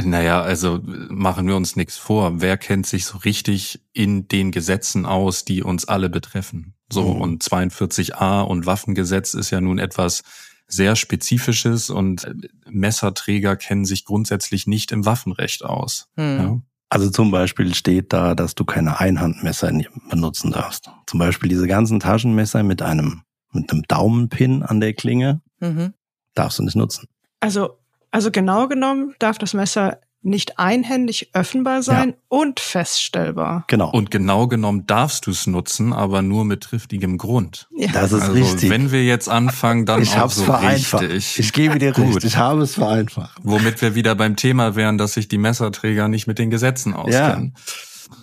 [0.00, 2.40] Naja, also machen wir uns nichts vor.
[2.40, 6.74] Wer kennt sich so richtig in den Gesetzen aus, die uns alle betreffen?
[6.90, 7.20] So, mhm.
[7.20, 10.22] und 42a und Waffengesetz ist ja nun etwas
[10.68, 12.30] sehr Spezifisches und
[12.68, 16.08] Messerträger kennen sich grundsätzlich nicht im Waffenrecht aus.
[16.16, 16.38] Mhm.
[16.38, 16.60] Ja?
[16.90, 19.70] Also zum Beispiel steht da, dass du keine Einhandmesser
[20.08, 20.90] benutzen darfst.
[21.06, 25.92] Zum Beispiel diese ganzen Taschenmesser mit einem, mit einem Daumenpin an der Klinge mhm.
[26.34, 27.08] darfst du nicht nutzen.
[27.40, 27.77] Also,
[28.10, 32.14] also genau genommen darf das Messer nicht einhändig öffnbar sein ja.
[32.28, 33.64] und feststellbar.
[33.68, 33.90] Genau.
[33.90, 37.68] Und genau genommen darfst du es nutzen, aber nur mit triftigem Grund.
[37.76, 37.88] Ja.
[37.92, 38.68] Das ist also, richtig.
[38.68, 41.04] Wenn wir jetzt anfangen, dann ich auch hab's so vereinfacht.
[41.04, 41.38] richtig.
[41.38, 42.24] Ich gebe dir recht.
[42.24, 43.38] Ich habe es vereinfacht.
[43.42, 47.54] Womit wir wieder beim Thema wären, dass sich die Messerträger nicht mit den Gesetzen auskennen.
[47.56, 47.62] Ja.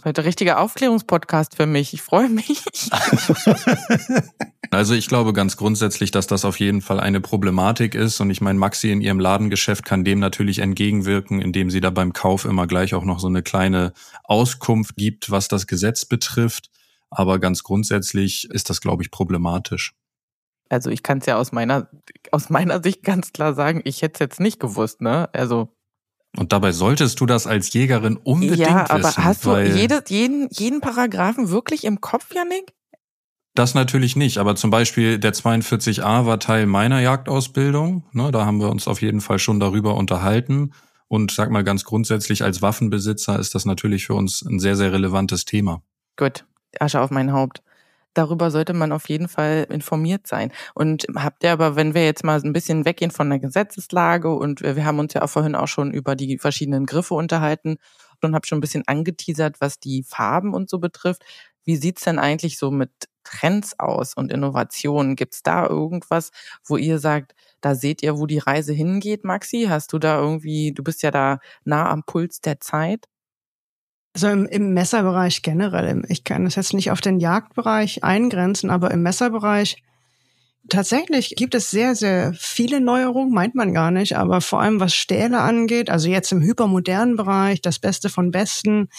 [0.03, 1.93] Heute richtiger Aufklärungspodcast für mich.
[1.93, 2.59] Ich freue mich.
[4.71, 8.19] also ich glaube ganz grundsätzlich, dass das auf jeden Fall eine Problematik ist.
[8.19, 12.13] Und ich meine, Maxi in ihrem Ladengeschäft kann dem natürlich entgegenwirken, indem sie da beim
[12.13, 16.69] Kauf immer gleich auch noch so eine kleine Auskunft gibt, was das Gesetz betrifft.
[17.09, 19.93] Aber ganz grundsätzlich ist das, glaube ich, problematisch.
[20.69, 21.89] Also ich kann es ja aus meiner,
[22.31, 25.29] aus meiner Sicht ganz klar sagen, ich hätte es jetzt nicht gewusst, ne?
[25.33, 25.75] Also
[26.37, 28.69] und dabei solltest du das als Jägerin unbedingt wissen.
[28.69, 32.73] Ja, aber wissen, hast du jede, jeden, jeden Paragraphen wirklich im Kopf, Janik?
[33.55, 38.03] Das natürlich nicht, aber zum Beispiel der 42a war Teil meiner Jagdausbildung.
[38.11, 40.73] Ne, da haben wir uns auf jeden Fall schon darüber unterhalten.
[41.07, 44.91] Und sag mal ganz grundsätzlich, als Waffenbesitzer ist das natürlich für uns ein sehr, sehr
[44.91, 45.81] relevantes Thema.
[46.17, 46.45] Gut,
[46.79, 47.61] Asche auf mein Haupt
[48.15, 50.51] darüber sollte man auf jeden Fall informiert sein.
[50.73, 54.61] Und habt ihr aber, wenn wir jetzt mal ein bisschen weggehen von der Gesetzeslage und
[54.61, 57.77] wir haben uns ja auch vorhin auch schon über die verschiedenen Griffe unterhalten
[58.21, 61.23] und habe schon ein bisschen angeteasert, was die Farben und so betrifft.
[61.63, 62.91] Wie sieht's denn eigentlich so mit
[63.25, 65.17] Trends aus und Innovationen?
[65.17, 66.31] Gibt's da irgendwas,
[66.63, 69.65] wo ihr sagt, da seht ihr, wo die Reise hingeht, Maxi?
[69.69, 73.07] Hast du da irgendwie, du bist ja da nah am Puls der Zeit?
[74.13, 76.03] Also im, im Messerbereich generell.
[76.07, 79.83] Ich kann das jetzt nicht auf den Jagdbereich eingrenzen, aber im Messerbereich
[80.69, 84.95] tatsächlich gibt es sehr, sehr viele Neuerungen, meint man gar nicht, aber vor allem was
[84.95, 88.89] Stähle angeht, also jetzt im hypermodernen Bereich, das Beste von Besten,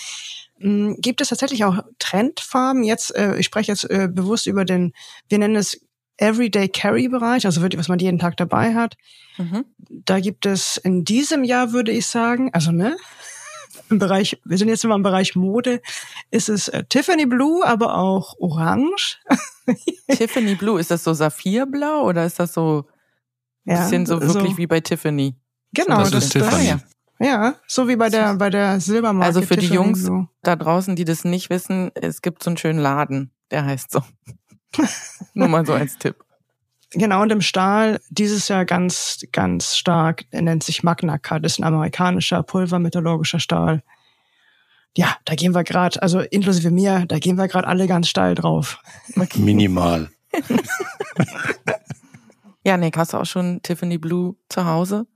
[0.59, 2.83] gibt es tatsächlich auch Trendfarben.
[2.83, 4.93] Jetzt, äh, ich spreche jetzt äh, bewusst über den,
[5.29, 5.81] wir nennen es
[6.19, 8.97] Everyday Carry Bereich, also wirklich, was man jeden Tag dabei hat.
[9.37, 9.67] Mhm.
[9.89, 12.97] Da gibt es in diesem Jahr, würde ich sagen, also ne,
[13.91, 15.83] im Bereich, wir sind jetzt immer im Bereich Mode,
[16.31, 19.19] ist es äh, Tiffany Blue, aber auch Orange.
[20.11, 22.87] Tiffany Blue, ist das so Saphirblau oder ist das so
[23.67, 25.37] ein ja, bisschen so wirklich so, wie bei Tiffany?
[25.73, 26.69] Genau, das, das ist Tiffany.
[26.69, 29.27] Das, ja, so wie bei der bei der Silbermarke.
[29.27, 30.29] Also für die Jungs Blue.
[30.43, 34.03] da draußen, die das nicht wissen, es gibt so einen schönen Laden, der heißt so.
[35.35, 36.17] Nur mal so als Tipp.
[36.93, 41.59] Genau, und im Stahl dieses Jahr ganz, ganz stark, er nennt sich Magna Cut, ist
[41.59, 43.83] ein amerikanischer pulvermetallurgischer Stahl.
[44.97, 48.35] Ja, da gehen wir gerade, also inklusive mir, da gehen wir gerade alle ganz steil
[48.35, 48.81] drauf.
[49.15, 49.41] Okay.
[49.41, 50.11] Minimal.
[52.65, 55.07] ja, Nick, hast du auch schon Tiffany Blue zu Hause?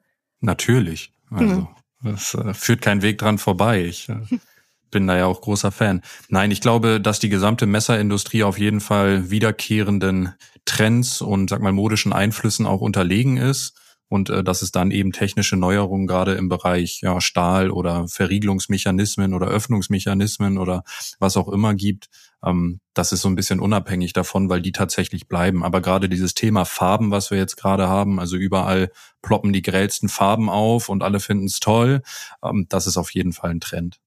[0.40, 1.14] Natürlich.
[1.30, 1.68] Also, mhm.
[2.02, 3.84] Das äh, führt kein Weg dran vorbei.
[3.84, 4.20] Ich äh,
[4.90, 6.02] bin da ja auch großer Fan.
[6.28, 10.34] Nein, ich glaube, dass die gesamte Messerindustrie auf jeden Fall wiederkehrenden
[10.64, 13.74] Trends und sag mal modischen Einflüssen auch unterlegen ist
[14.10, 19.32] und äh, dass es dann eben technische Neuerungen gerade im Bereich ja, Stahl oder Verriegelungsmechanismen
[19.32, 20.82] oder Öffnungsmechanismen oder
[21.20, 22.08] was auch immer gibt.
[22.44, 25.64] Ähm, das ist so ein bisschen unabhängig davon, weil die tatsächlich bleiben.
[25.64, 28.90] Aber gerade dieses Thema Farben, was wir jetzt gerade haben, also überall
[29.22, 32.02] ploppen die grellsten Farben auf und alle finden es toll,
[32.44, 34.00] ähm, das ist auf jeden Fall ein Trend.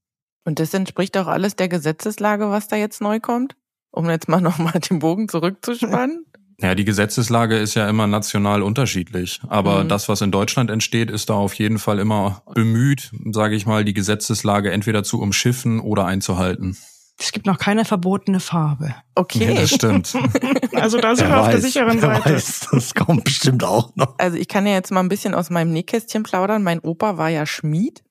[0.44, 3.56] Und das entspricht auch alles der Gesetzeslage, was da jetzt neu kommt?
[3.90, 6.26] Um jetzt mal nochmal den Bogen zurückzuspannen?
[6.64, 9.42] Ja, die Gesetzeslage ist ja immer national unterschiedlich.
[9.50, 9.90] Aber mhm.
[9.90, 13.84] das, was in Deutschland entsteht, ist da auf jeden Fall immer bemüht, sage ich mal,
[13.84, 16.78] die Gesetzeslage entweder zu umschiffen oder einzuhalten.
[17.20, 18.96] Es gibt noch keine verbotene Farbe.
[19.14, 19.54] Okay.
[19.54, 20.14] Ja, das stimmt.
[20.74, 22.34] also da sind wir auf der sicheren Seite.
[22.34, 24.18] Weiß, das kommt bestimmt auch noch.
[24.18, 26.64] Also ich kann ja jetzt mal ein bisschen aus meinem Nähkästchen plaudern.
[26.64, 28.04] Mein Opa war ja Schmied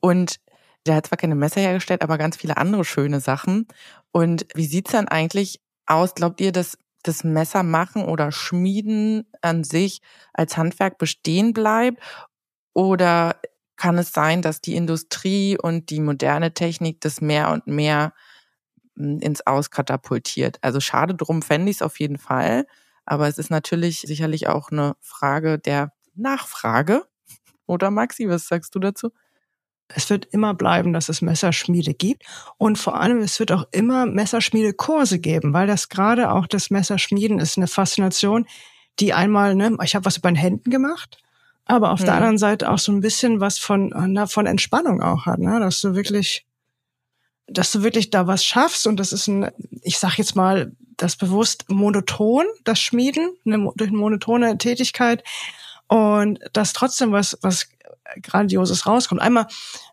[0.00, 0.40] und
[0.86, 3.68] der hat zwar keine Messer hergestellt, aber ganz viele andere schöne Sachen.
[4.10, 6.14] Und wie sieht's dann eigentlich aus?
[6.14, 10.00] Glaubt ihr, dass das Messer machen oder Schmieden an sich
[10.32, 12.00] als Handwerk bestehen bleibt?
[12.74, 13.36] Oder
[13.76, 18.12] kann es sein, dass die Industrie und die moderne Technik das mehr und mehr
[18.96, 20.58] hm, ins Aus katapultiert?
[20.62, 22.66] Also schade drum fände ich es auf jeden Fall.
[23.06, 27.04] Aber es ist natürlich sicherlich auch eine Frage der Nachfrage.
[27.66, 29.10] Oder Maxi, was sagst du dazu?
[29.88, 32.24] Es wird immer bleiben, dass es Messerschmiede gibt.
[32.58, 37.38] Und vor allem, es wird auch immer Messerschmiedekurse geben, weil das gerade auch das Messerschmieden
[37.38, 38.46] ist eine Faszination,
[38.98, 41.18] die einmal, ne, ich habe was über den Händen gemacht,
[41.64, 42.06] aber auf hm.
[42.06, 45.60] der anderen Seite auch so ein bisschen was von, na, von Entspannung auch hat, ne,
[45.60, 46.46] dass du wirklich,
[47.46, 49.50] dass du wirklich da was schaffst und das ist ein,
[49.82, 55.22] ich sag jetzt mal, das bewusst monoton, das Schmieden, eine, durch eine monotone Tätigkeit
[55.88, 57.68] und das trotzdem was, was
[58.22, 59.20] Grandioses rauskommt.
[59.20, 59.46] Einmal,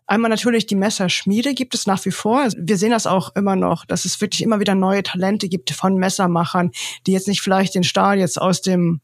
[0.06, 2.40] einmal natürlich die Messerschmiede gibt es nach wie vor.
[2.40, 5.70] Also wir sehen das auch immer noch, dass es wirklich immer wieder neue Talente gibt
[5.70, 6.70] von Messermachern,
[7.06, 9.00] die jetzt nicht vielleicht den Stahl jetzt aus dem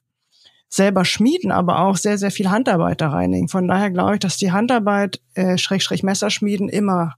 [0.68, 3.48] selber schmieden, aber auch sehr, sehr viel Handarbeit da reinigen.
[3.48, 7.16] Von daher glaube ich, dass die Handarbeit, äh, Schrägstrich Messerschmieden immer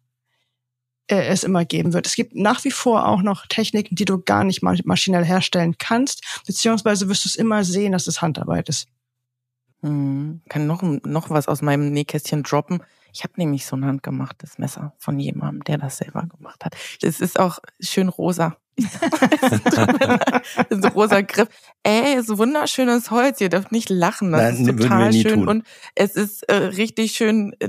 [1.08, 2.06] äh, es immer geben wird.
[2.06, 6.22] Es gibt nach wie vor auch noch Techniken, die du gar nicht maschinell herstellen kannst,
[6.46, 8.88] beziehungsweise wirst du es immer sehen, dass es Handarbeit ist.
[9.82, 12.82] Hm, kann noch, noch was aus meinem Nähkästchen droppen.
[13.12, 16.76] Ich habe nämlich so ein handgemachtes Messer von jemandem, der das selber gemacht hat.
[17.02, 18.56] Es ist auch schön rosa.
[20.70, 21.48] So rosa Griff.
[21.82, 23.40] Ey, so wunderschönes Holz.
[23.40, 24.32] Ihr dürft nicht lachen.
[24.32, 25.40] Das Nein, ist total schön.
[25.40, 25.48] Tun.
[25.48, 27.68] Und es ist äh, richtig schön, äh,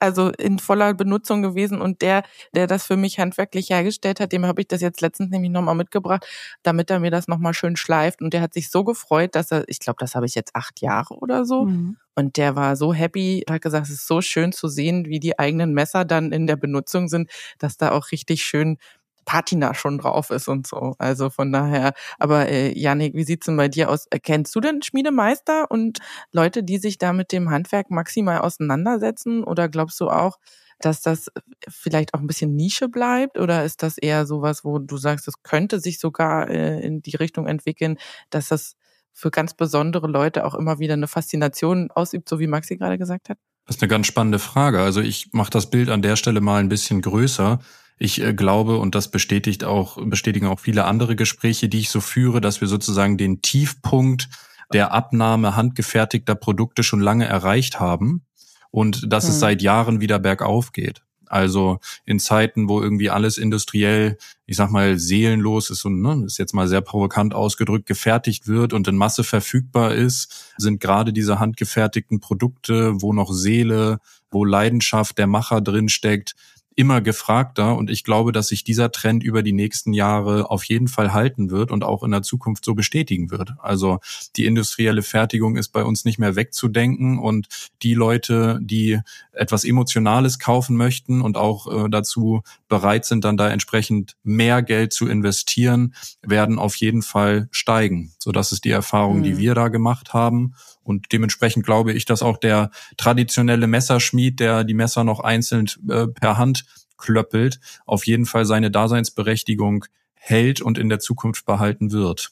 [0.00, 1.80] also in voller Benutzung gewesen.
[1.80, 2.22] Und der,
[2.54, 5.74] der das für mich handwerklich hergestellt hat, dem habe ich das jetzt letztens nämlich nochmal
[5.74, 6.24] mitgebracht,
[6.62, 8.22] damit er mir das nochmal schön schleift.
[8.22, 10.80] Und der hat sich so gefreut, dass er, ich glaube, das habe ich jetzt acht
[10.80, 11.64] Jahre oder so.
[11.64, 11.96] Mhm.
[12.14, 15.38] Und der war so happy, hat gesagt, es ist so schön zu sehen, wie die
[15.38, 18.78] eigenen Messer dann in der Benutzung sind, dass da auch richtig schön
[19.24, 20.94] Patina schon drauf ist und so.
[20.98, 24.06] Also von daher, aber äh, Janik, wie sieht's denn bei dir aus?
[24.22, 25.98] Kennst du denn Schmiedemeister und
[26.32, 29.44] Leute, die sich da mit dem Handwerk maximal auseinandersetzen?
[29.44, 30.38] Oder glaubst du auch,
[30.80, 31.30] dass das
[31.68, 33.38] vielleicht auch ein bisschen Nische bleibt?
[33.38, 37.16] Oder ist das eher sowas, wo du sagst, es könnte sich sogar äh, in die
[37.16, 37.98] Richtung entwickeln,
[38.30, 38.76] dass das
[39.12, 43.28] für ganz besondere Leute auch immer wieder eine Faszination ausübt, so wie Maxi gerade gesagt
[43.28, 43.38] hat?
[43.66, 44.80] Das ist eine ganz spannende Frage.
[44.80, 47.60] Also ich mache das Bild an der Stelle mal ein bisschen größer.
[47.98, 52.00] Ich äh, glaube, und das bestätigt auch, bestätigen auch viele andere Gespräche, die ich so
[52.00, 54.28] führe, dass wir sozusagen den Tiefpunkt
[54.72, 58.24] der Abnahme handgefertigter Produkte schon lange erreicht haben
[58.70, 59.30] und dass hm.
[59.30, 61.02] es seit Jahren wieder bergauf geht.
[61.26, 66.38] Also in Zeiten, wo irgendwie alles industriell, ich sag mal, seelenlos ist und ne, ist
[66.38, 71.40] jetzt mal sehr provokant ausgedrückt, gefertigt wird und in Masse verfügbar ist, sind gerade diese
[71.40, 73.98] handgefertigten Produkte, wo noch Seele,
[74.30, 76.34] wo Leidenschaft der Macher drin steckt,
[76.76, 80.88] immer gefragter und ich glaube, dass sich dieser Trend über die nächsten Jahre auf jeden
[80.88, 83.52] Fall halten wird und auch in der Zukunft so bestätigen wird.
[83.60, 84.00] Also
[84.36, 87.46] die industrielle Fertigung ist bei uns nicht mehr wegzudenken und
[87.82, 89.00] die Leute, die
[89.32, 94.92] etwas Emotionales kaufen möchten und auch äh, dazu bereit sind, dann da entsprechend mehr Geld
[94.92, 98.12] zu investieren, werden auf jeden Fall steigen.
[98.18, 99.22] So, das ist die Erfahrung, mhm.
[99.22, 100.54] die wir da gemacht haben.
[100.82, 106.06] Und dementsprechend glaube ich, dass auch der traditionelle Messerschmied, der die Messer noch einzeln äh,
[106.08, 106.63] per Hand
[106.96, 112.30] klöppelt, auf jeden Fall seine Daseinsberechtigung hält und in der Zukunft behalten wird.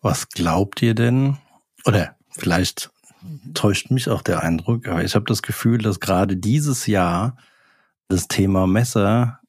[0.00, 1.38] Was glaubt ihr denn?
[1.84, 2.90] Oder vielleicht
[3.54, 7.36] täuscht mich auch der Eindruck, aber ich habe das Gefühl, dass gerade dieses Jahr
[8.08, 9.40] das Thema Messer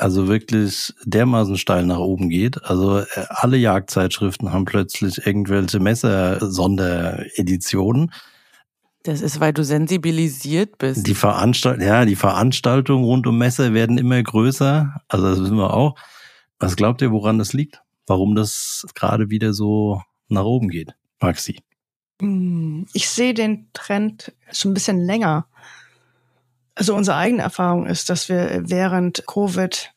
[0.00, 2.64] also wirklich dermaßen steil nach oben geht.
[2.64, 8.10] Also äh, alle Jagdzeitschriften haben plötzlich irgendwelche Messer-Sondereditionen.
[9.02, 11.06] Das ist, weil du sensibilisiert bist.
[11.06, 15.00] Die Veranstalt ja, die Veranstaltungen rund um Messer werden immer größer.
[15.08, 15.96] Also das wissen wir auch.
[16.58, 17.80] Was glaubt ihr, woran das liegt?
[18.06, 21.60] Warum das gerade wieder so nach oben geht, Maxi?
[22.20, 25.46] Hm, ich sehe den Trend schon ein bisschen länger.
[26.74, 29.92] Also unsere eigene Erfahrung ist, dass wir während Covid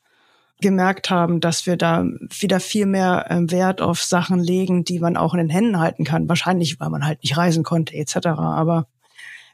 [0.60, 2.06] gemerkt haben, dass wir da
[2.38, 6.04] wieder viel mehr ähm, Wert auf Sachen legen, die man auch in den Händen halten
[6.04, 6.28] kann.
[6.28, 8.28] Wahrscheinlich, weil man halt nicht reisen konnte etc.
[8.28, 8.86] Aber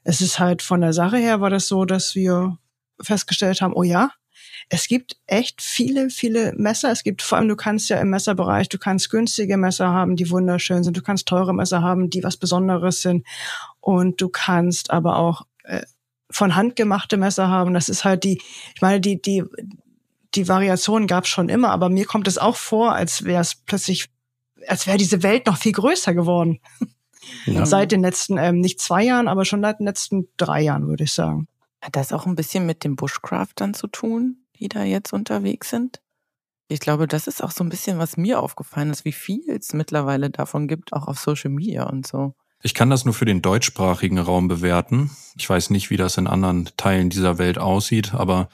[0.05, 2.59] es ist halt von der Sache her war das so, dass wir
[3.01, 4.11] festgestellt haben, oh ja,
[4.69, 6.91] es gibt echt viele, viele Messer.
[6.91, 10.31] Es gibt vor allem, du kannst ja im Messerbereich, du kannst günstige Messer haben, die
[10.31, 10.97] wunderschön sind.
[10.97, 13.27] Du kannst teure Messer haben, die was Besonderes sind.
[13.81, 15.83] Und du kannst aber auch äh,
[16.31, 17.75] von Hand gemachte Messer haben.
[17.75, 18.41] Das ist halt die,
[18.75, 19.45] ich meine, die, die,
[20.35, 23.57] die Variation gab es schon immer, aber mir kommt es auch vor, als wäre es
[23.57, 24.09] plötzlich,
[24.69, 26.61] als wäre diese Welt noch viel größer geworden.
[27.47, 27.67] Ja.
[27.67, 31.05] Seit den letzten, ähm, nicht zwei Jahren, aber schon seit den letzten drei Jahren, würde
[31.05, 31.49] ich sagen.
[31.81, 36.01] Hat das auch ein bisschen mit den Bushcraftern zu tun, die da jetzt unterwegs sind?
[36.69, 39.73] Ich glaube, das ist auch so ein bisschen, was mir aufgefallen ist, wie viel es
[39.73, 42.35] mittlerweile davon gibt, auch auf Social Media und so.
[42.63, 45.11] Ich kann das nur für den deutschsprachigen Raum bewerten.
[45.37, 48.51] Ich weiß nicht, wie das in anderen Teilen dieser Welt aussieht, aber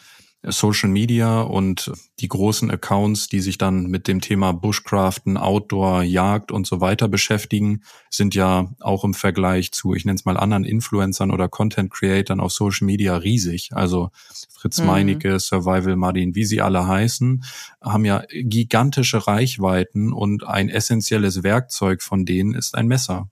[0.48, 6.52] Social Media und die großen Accounts, die sich dann mit dem Thema Bushcraften, Outdoor, Jagd
[6.52, 10.64] und so weiter beschäftigen, sind ja auch im Vergleich zu, ich nenne es mal anderen
[10.64, 13.70] Influencern oder Content Creatern auf Social Media riesig.
[13.72, 14.11] Also
[14.52, 14.87] Fritz mhm.
[14.87, 17.44] Meinecke, Survival Martin, wie sie alle heißen,
[17.82, 23.28] haben ja gigantische Reichweiten und ein essentielles Werkzeug von denen ist ein Messer.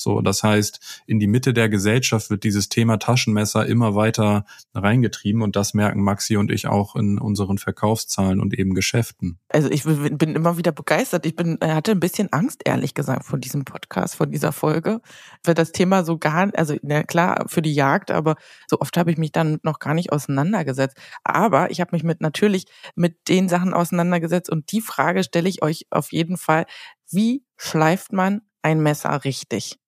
[0.00, 5.42] So, das heißt, in die Mitte der Gesellschaft wird dieses Thema Taschenmesser immer weiter reingetrieben
[5.42, 9.40] und das merken Maxi und ich auch in unseren Verkaufszahlen und eben Geschäften.
[9.48, 11.26] Also ich bin immer wieder begeistert.
[11.26, 15.00] Ich bin, hatte ein bisschen Angst, ehrlich gesagt, vor diesem Podcast, vor dieser Folge,
[15.42, 18.36] weil das Thema so gar, also na klar für die Jagd, aber
[18.68, 20.96] so oft habe ich mich dann noch gar nicht auseinandergesetzt.
[21.24, 25.60] Aber ich habe mich mit natürlich mit den Sachen auseinandergesetzt und die Frage stelle ich
[25.60, 26.66] euch auf jeden Fall:
[27.10, 29.78] Wie schleift man ein Messer richtig?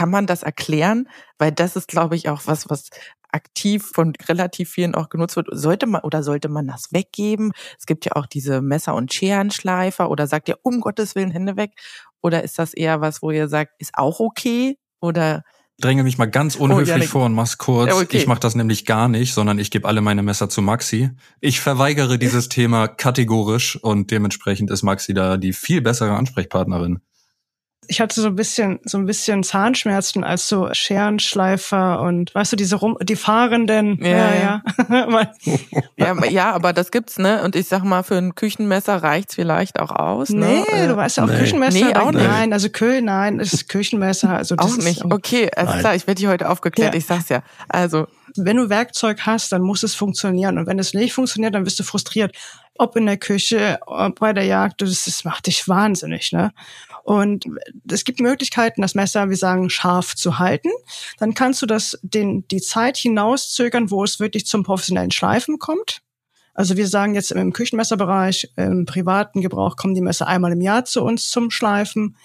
[0.00, 1.10] Kann man das erklären?
[1.36, 2.88] Weil das ist, glaube ich, auch was, was
[3.32, 5.48] aktiv von relativ vielen auch genutzt wird.
[5.52, 7.52] Sollte man oder sollte man das weggeben?
[7.78, 11.58] Es gibt ja auch diese Messer- und Scherenschleifer oder sagt ihr um Gottes Willen Hände
[11.58, 11.72] weg?
[12.22, 14.78] Oder ist das eher was, wo ihr sagt, ist auch okay?
[15.02, 15.42] Oder
[15.82, 17.90] dränge mich mal ganz oh, unhöflich oh, vor und mach's kurz.
[17.90, 18.16] Ja, okay.
[18.16, 21.10] Ich mache das nämlich gar nicht, sondern ich gebe alle meine Messer zu Maxi.
[21.40, 27.00] Ich verweigere dieses Thema kategorisch und dementsprechend ist Maxi da die viel bessere Ansprechpartnerin
[27.90, 32.56] ich hatte so ein bisschen, so ein bisschen Zahnschmerzen als so Scherenschleifer und weißt du,
[32.56, 33.98] diese rum, die Fahrenden.
[34.00, 34.62] Ja, ja.
[34.88, 35.32] Ja.
[35.96, 37.42] ja, ja, aber das gibt's, ne?
[37.42, 40.30] Und ich sag mal, für ein Küchenmesser reicht's vielleicht auch aus.
[40.30, 40.64] Ne?
[40.72, 41.38] Nee, du weißt ja auch nee.
[41.38, 41.84] Küchenmesser.
[41.84, 42.24] Nee, auch nicht.
[42.24, 44.30] Nein, also Kö, nein, es ist Küchenmesser.
[44.30, 45.04] Also das auch nicht.
[45.04, 46.98] Auch, okay, also klar, ich werde dich heute aufgeklärt, ja.
[46.98, 47.42] ich sag's ja.
[47.68, 48.06] Also.
[48.36, 50.56] Wenn du Werkzeug hast, dann muss es funktionieren.
[50.58, 52.36] Und wenn es nicht funktioniert, dann bist du frustriert.
[52.80, 56.50] Ob in der Küche, ob bei der Jagd, das, das macht dich wahnsinnig, ne?
[57.02, 57.44] Und
[57.90, 60.70] es gibt Möglichkeiten, das Messer, wir sagen, scharf zu halten.
[61.18, 66.00] Dann kannst du das den, die Zeit hinauszögern, wo es wirklich zum professionellen Schleifen kommt.
[66.54, 70.86] Also wir sagen jetzt im Küchenmesserbereich, im privaten Gebrauch kommen die Messer einmal im Jahr
[70.86, 72.16] zu uns zum Schleifen.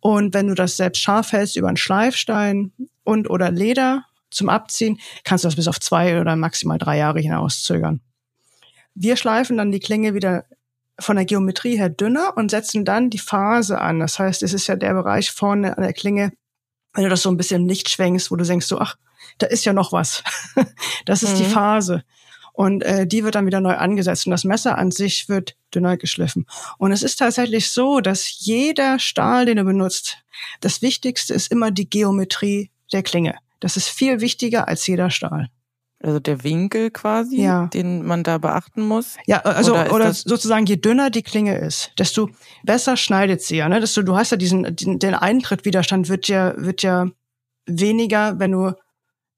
[0.00, 2.72] Und wenn du das selbst scharf hältst über einen Schleifstein
[3.04, 7.20] und oder Leder zum Abziehen, kannst du das bis auf zwei oder maximal drei Jahre
[7.20, 8.02] hinauszögern.
[8.94, 10.44] Wir schleifen dann die Klinge wieder
[10.98, 14.00] von der Geometrie her dünner und setzen dann die Phase an.
[14.00, 16.32] Das heißt, es ist ja der Bereich vorne an der Klinge,
[16.92, 18.96] wenn du das so ein bisschen nicht schwenkst, wo du denkst so, ach,
[19.38, 20.22] da ist ja noch was.
[21.06, 21.38] das ist mhm.
[21.38, 22.04] die Phase.
[22.52, 25.96] Und äh, die wird dann wieder neu angesetzt und das Messer an sich wird dünner
[25.96, 26.46] geschliffen.
[26.78, 30.18] Und es ist tatsächlich so, dass jeder Stahl, den du benutzt,
[30.60, 33.34] das Wichtigste ist immer die Geometrie der Klinge.
[33.58, 35.50] Das ist viel wichtiger als jeder Stahl.
[36.04, 37.66] Also der Winkel quasi, ja.
[37.68, 39.16] den man da beachten muss.
[39.26, 42.28] Ja, also oder, oder sozusagen je dünner die Klinge ist, desto
[42.62, 43.70] besser schneidet sie ja.
[43.70, 43.80] Ne?
[43.80, 47.08] Desto, du hast ja diesen, den, den Eintrittwiderstand wird ja wird ja
[47.64, 48.72] weniger, wenn du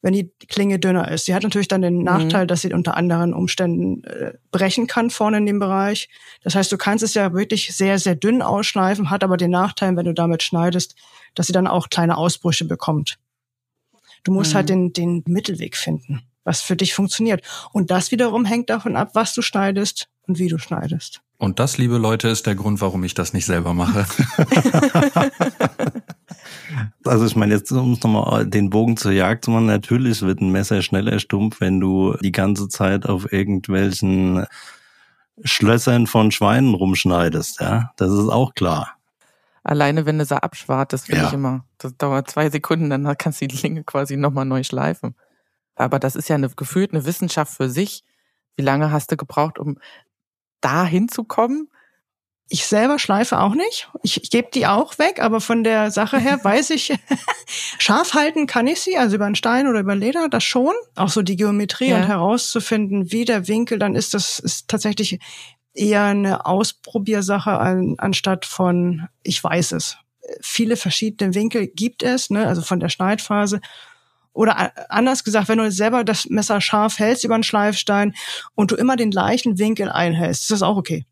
[0.02, 1.26] wenn die Klinge dünner ist.
[1.26, 2.04] Sie hat natürlich dann den mhm.
[2.04, 2.48] Nachteil, mhm.
[2.48, 6.08] dass sie unter anderen Umständen äh, brechen kann vorne in dem Bereich.
[6.42, 9.96] Das heißt, du kannst es ja wirklich sehr, sehr dünn ausschleifen, hat aber den Nachteil,
[9.96, 10.96] wenn du damit schneidest,
[11.36, 13.18] dass sie dann auch kleine Ausbrüche bekommt.
[14.24, 14.74] Du musst halt mhm.
[14.74, 17.42] halt den, den Mittelweg finden was für dich funktioniert.
[17.72, 21.20] Und das wiederum hängt davon ab, was du schneidest und wie du schneidest.
[21.38, 24.06] Und das, liebe Leute, ist der Grund, warum ich das nicht selber mache.
[27.04, 30.50] also ich meine, jetzt um nochmal den Bogen zur Jagd zu machen, natürlich wird ein
[30.50, 34.46] Messer schneller stumpf, wenn du die ganze Zeit auf irgendwelchen
[35.44, 37.92] Schlössern von Schweinen rumschneidest, ja.
[37.96, 38.92] Das ist auch klar.
[39.62, 41.28] Alleine wenn du sie abschwartest, finde ja.
[41.28, 41.64] ich immer.
[41.76, 45.16] Das dauert zwei Sekunden, dann kannst du die Klinge quasi nochmal neu schleifen.
[45.76, 48.02] Aber das ist ja eine, gefühlt eine Wissenschaft für sich.
[48.56, 49.78] Wie lange hast du gebraucht, um
[50.60, 51.68] da hinzukommen?
[52.48, 53.90] Ich selber schleife auch nicht.
[54.02, 56.96] Ich, ich gebe die auch weg, aber von der Sache her weiß ich,
[57.78, 60.72] scharf halten kann ich sie, also über einen Stein oder über Leder, das schon.
[60.94, 61.96] Auch so die Geometrie ja.
[61.96, 65.18] und herauszufinden, wie der Winkel dann ist, das ist tatsächlich
[65.74, 69.98] eher eine Ausprobiersache an, anstatt von ich weiß es.
[70.40, 73.60] Viele verschiedene Winkel gibt es, ne, also von der Schneidphase.
[74.36, 78.14] Oder anders gesagt, wenn du selber das Messer scharf hältst über einen Schleifstein
[78.54, 81.06] und du immer den gleichen Winkel einhältst, ist das auch okay.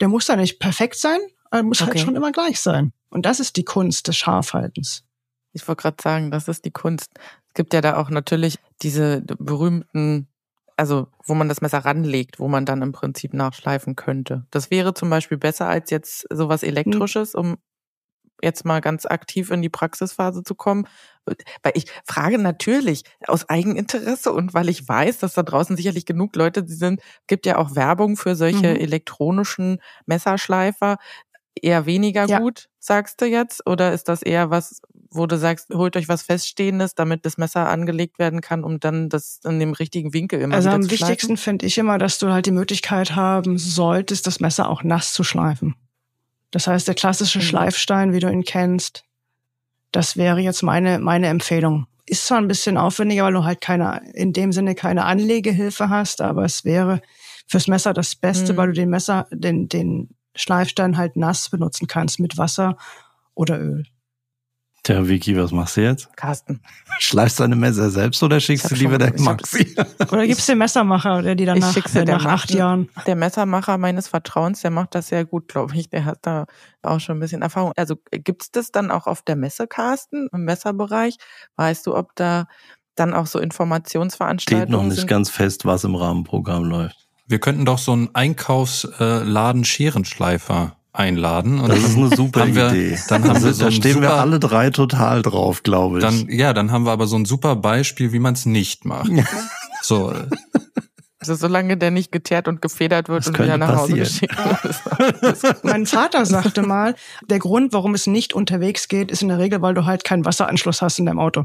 [0.00, 1.18] Der muss da nicht perfekt sein,
[1.50, 1.98] er muss halt okay.
[1.98, 2.94] halt schon immer gleich sein.
[3.10, 5.04] Und das ist die Kunst des Scharfhaltens.
[5.52, 7.10] Ich wollte gerade sagen, das ist die Kunst.
[7.48, 10.28] Es gibt ja da auch natürlich diese berühmten,
[10.78, 14.46] also wo man das Messer ranlegt, wo man dann im Prinzip nachschleifen könnte.
[14.50, 16.70] Das wäre zum Beispiel besser als jetzt sowas hm.
[16.70, 17.58] Elektrisches, um
[18.44, 20.86] jetzt mal ganz aktiv in die Praxisphase zu kommen?
[21.26, 26.36] Weil ich frage natürlich aus Eigeninteresse und weil ich weiß, dass da draußen sicherlich genug
[26.36, 28.80] Leute sind, gibt ja auch Werbung für solche mhm.
[28.80, 30.98] elektronischen Messerschleifer.
[31.60, 32.40] Eher weniger ja.
[32.40, 33.66] gut, sagst du jetzt?
[33.66, 34.80] Oder ist das eher was,
[35.10, 39.08] wo du sagst, holt euch was Feststehendes, damit das Messer angelegt werden kann, um dann
[39.08, 41.08] das in dem richtigen Winkel immer Also wieder am zu schleifen?
[41.08, 45.12] wichtigsten finde ich immer, dass du halt die Möglichkeit haben solltest, das Messer auch nass
[45.12, 45.76] zu schleifen.
[46.54, 47.42] Das heißt, der klassische Mhm.
[47.42, 49.02] Schleifstein, wie du ihn kennst,
[49.90, 51.88] das wäre jetzt meine, meine Empfehlung.
[52.06, 56.20] Ist zwar ein bisschen aufwendiger, weil du halt keine, in dem Sinne keine Anlegehilfe hast,
[56.20, 57.02] aber es wäre
[57.48, 58.56] fürs Messer das Beste, Mhm.
[58.56, 62.76] weil du den Messer, den, den Schleifstein halt nass benutzen kannst mit Wasser
[63.34, 63.84] oder Öl.
[64.84, 66.14] Tja, Vicky, was machst du jetzt?
[66.14, 66.60] Carsten.
[66.98, 69.74] Schleifst du deine Messer selbst oder schickst du lieber der Maxi?
[70.12, 73.78] Oder gibt's den Messermacher, der die dann Ich äh, der nach acht Jahren Der Messermacher
[73.78, 75.88] meines Vertrauens, der macht das sehr gut, glaube ich.
[75.88, 76.44] Der hat da
[76.82, 77.72] auch schon ein bisschen Erfahrung.
[77.76, 81.16] Also gibt's das dann auch auf der Messe, Carsten, im Messerbereich?
[81.56, 82.46] Weißt du, ob da
[82.94, 85.06] dann auch so Steht Informationsveranstaltungen noch nicht sind?
[85.08, 87.08] ganz fest, was im Rahmenprogramm läuft.
[87.26, 91.58] Wir könnten doch so einen Einkaufsladen Scherenschleifer einladen.
[91.60, 92.98] Und Das ist eine super haben wir, Idee.
[93.08, 96.04] Dann haben Also, wir so da stehen super, wir alle drei total drauf, glaube ich.
[96.04, 99.10] Dann, ja, dann haben wir aber so ein super Beispiel, wie man es nicht macht.
[99.82, 100.12] So,
[101.18, 104.28] Also solange der nicht geteert und gefedert wird Das und wieder nach Hause passieren.
[104.28, 105.64] geschickt wird.
[105.64, 106.94] Mein Vater sagte mal,
[107.28, 110.24] der Grund, warum es nicht unterwegs geht, ist in der Regel, weil du halt keinen
[110.26, 111.44] Wasseranschluss hast in deinem Auto.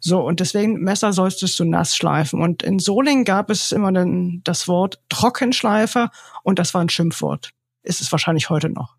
[0.00, 2.40] So, und deswegen Messer solltest du nass schleifen.
[2.42, 6.10] Und in Solingen gab es immer dann das Wort Trockenschleifer
[6.42, 7.50] und das war ein Schimpfwort.
[7.84, 8.96] Ist es wahrscheinlich heute noch.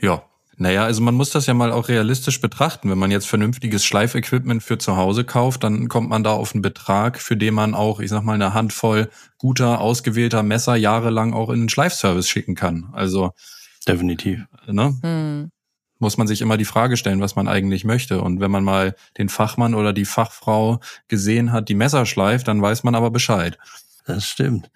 [0.00, 0.22] ja.
[0.58, 2.90] Naja, also man muss das ja mal auch realistisch betrachten.
[2.90, 6.60] Wenn man jetzt vernünftiges Schleifequipment für zu Hause kauft, dann kommt man da auf einen
[6.60, 9.08] Betrag, für den man auch, ich sag mal, eine Handvoll
[9.38, 12.90] guter, ausgewählter Messer jahrelang auch in den Schleifservice schicken kann.
[12.92, 13.32] Also,
[13.88, 14.44] Definitiv.
[14.66, 15.50] ne, Hm.
[15.98, 18.20] muss man sich immer die Frage stellen, was man eigentlich möchte.
[18.20, 22.60] Und wenn man mal den Fachmann oder die Fachfrau gesehen hat, die Messer schleift, dann
[22.60, 23.56] weiß man aber Bescheid.
[24.04, 24.70] Das stimmt.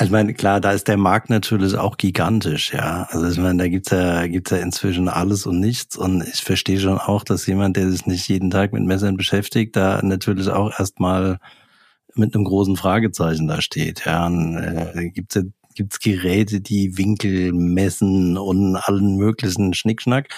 [0.00, 3.06] Also Ich meine, klar, da ist der Markt natürlich auch gigantisch, ja.
[3.10, 5.94] Also ich meine, da gibt's ja, gibt's ja inzwischen alles und nichts.
[5.94, 9.76] Und ich verstehe schon auch, dass jemand, der sich nicht jeden Tag mit Messern beschäftigt,
[9.76, 11.36] da natürlich auch erstmal
[12.14, 14.06] mit einem großen Fragezeichen da steht.
[14.06, 15.42] Ja, und, äh, gibt's ja,
[15.74, 20.28] gibt's Geräte, die Winkel messen und allen möglichen Schnickschnack.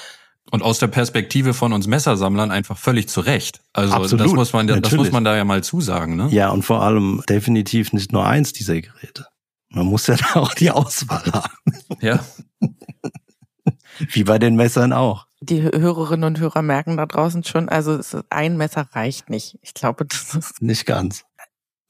[0.51, 3.61] Und aus der Perspektive von uns Messersammlern einfach völlig zu Recht.
[3.73, 5.05] Also Absolut, das muss man, das natürlich.
[5.05, 6.29] muss man da ja mal zusagen, ne?
[6.33, 9.27] Ja, und vor allem definitiv nicht nur eins dieser Geräte.
[9.73, 11.53] Man muss ja da auch die Auswahl haben.
[12.01, 12.25] Ja.
[13.99, 15.27] Wie bei den Messern auch.
[15.41, 17.99] Die Hörerinnen und Hörer merken da draußen schon, also
[18.31, 19.59] ein Messer reicht nicht.
[19.63, 21.25] Ich glaube, das ist Nicht ganz.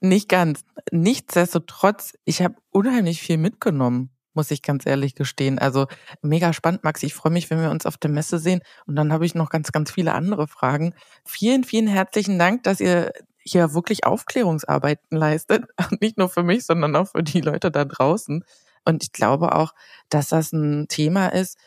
[0.01, 0.63] nicht ganz.
[0.91, 5.59] Nichtsdestotrotz, ich habe unheimlich viel mitgenommen, muss ich ganz ehrlich gestehen.
[5.59, 5.85] Also
[6.21, 7.03] mega spannend, Max.
[7.03, 8.61] Ich freue mich, wenn wir uns auf der Messe sehen.
[8.87, 10.93] Und dann habe ich noch ganz, ganz viele andere Fragen.
[11.23, 13.13] Vielen, vielen herzlichen Dank, dass ihr
[13.43, 15.65] hier wirklich Aufklärungsarbeiten leistet.
[16.01, 18.43] Nicht nur für mich, sondern auch für die Leute da draußen.
[18.85, 19.73] Und ich glaube auch,
[20.09, 21.57] dass das ein Thema ist,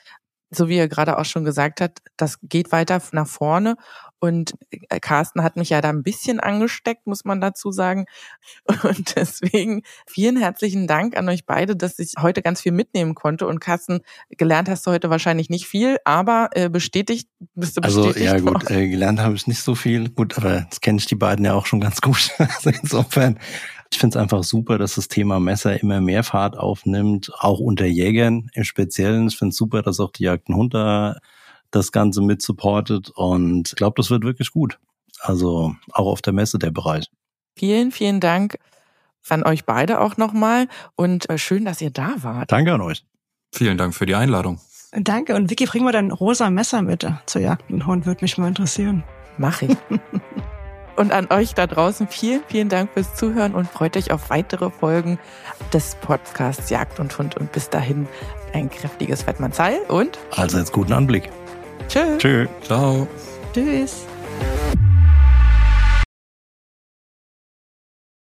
[0.51, 3.77] so wie er gerade auch schon gesagt hat, das geht weiter nach vorne.
[4.19, 8.07] Und äh, Carsten hat mich ja da ein bisschen angesteckt, muss man dazu sagen.
[8.83, 13.47] Und deswegen vielen herzlichen Dank an euch beide, dass ich heute ganz viel mitnehmen konnte.
[13.47, 14.01] Und Carsten,
[14.31, 18.39] gelernt hast du heute wahrscheinlich nicht viel, aber äh, bestätigt, bist du Also bestätigt ja
[18.39, 20.09] gut, äh, gelernt habe ich nicht so viel.
[20.09, 22.31] Gut, aber das kenne ich die beiden ja auch schon ganz gut.
[22.57, 23.39] Also insofern,
[23.91, 27.85] ich finde es einfach super, dass das Thema Messer immer mehr Fahrt aufnimmt, auch unter
[27.85, 29.29] Jägern im Speziellen.
[29.29, 31.19] Ich finde es super, dass auch die Jagd und Hund da
[31.71, 34.79] das Ganze mit supportet und ich glaube, das wird wirklich gut.
[35.21, 37.07] Also auch auf der Messe der Bereich.
[37.57, 38.59] Vielen, vielen Dank
[39.29, 42.53] an euch beide auch nochmal und äh, schön, dass ihr da wart.
[42.53, 43.05] Danke an euch.
[43.53, 44.61] Vielen Dank für die Einladung.
[44.93, 45.35] Danke.
[45.35, 48.39] Und Vicky, bring mal dein rosa Messer mit äh, zur Jagd und Hund, würde mich
[48.39, 49.05] mal interessieren.
[49.39, 49.77] Mach ich.
[50.97, 54.71] Und an euch da draußen vielen, vielen Dank fürs Zuhören und freut euch auf weitere
[54.71, 55.19] Folgen
[55.71, 57.37] des Podcasts Jagd und Hund.
[57.37, 58.09] Und bis dahin
[58.55, 61.31] ein kräftiges Fettmannsheil und Also jetzt guten Anblick.
[61.89, 62.17] Tschö.
[62.19, 62.47] Tschö.
[62.63, 63.07] Ciao.
[63.53, 64.07] Tschüss.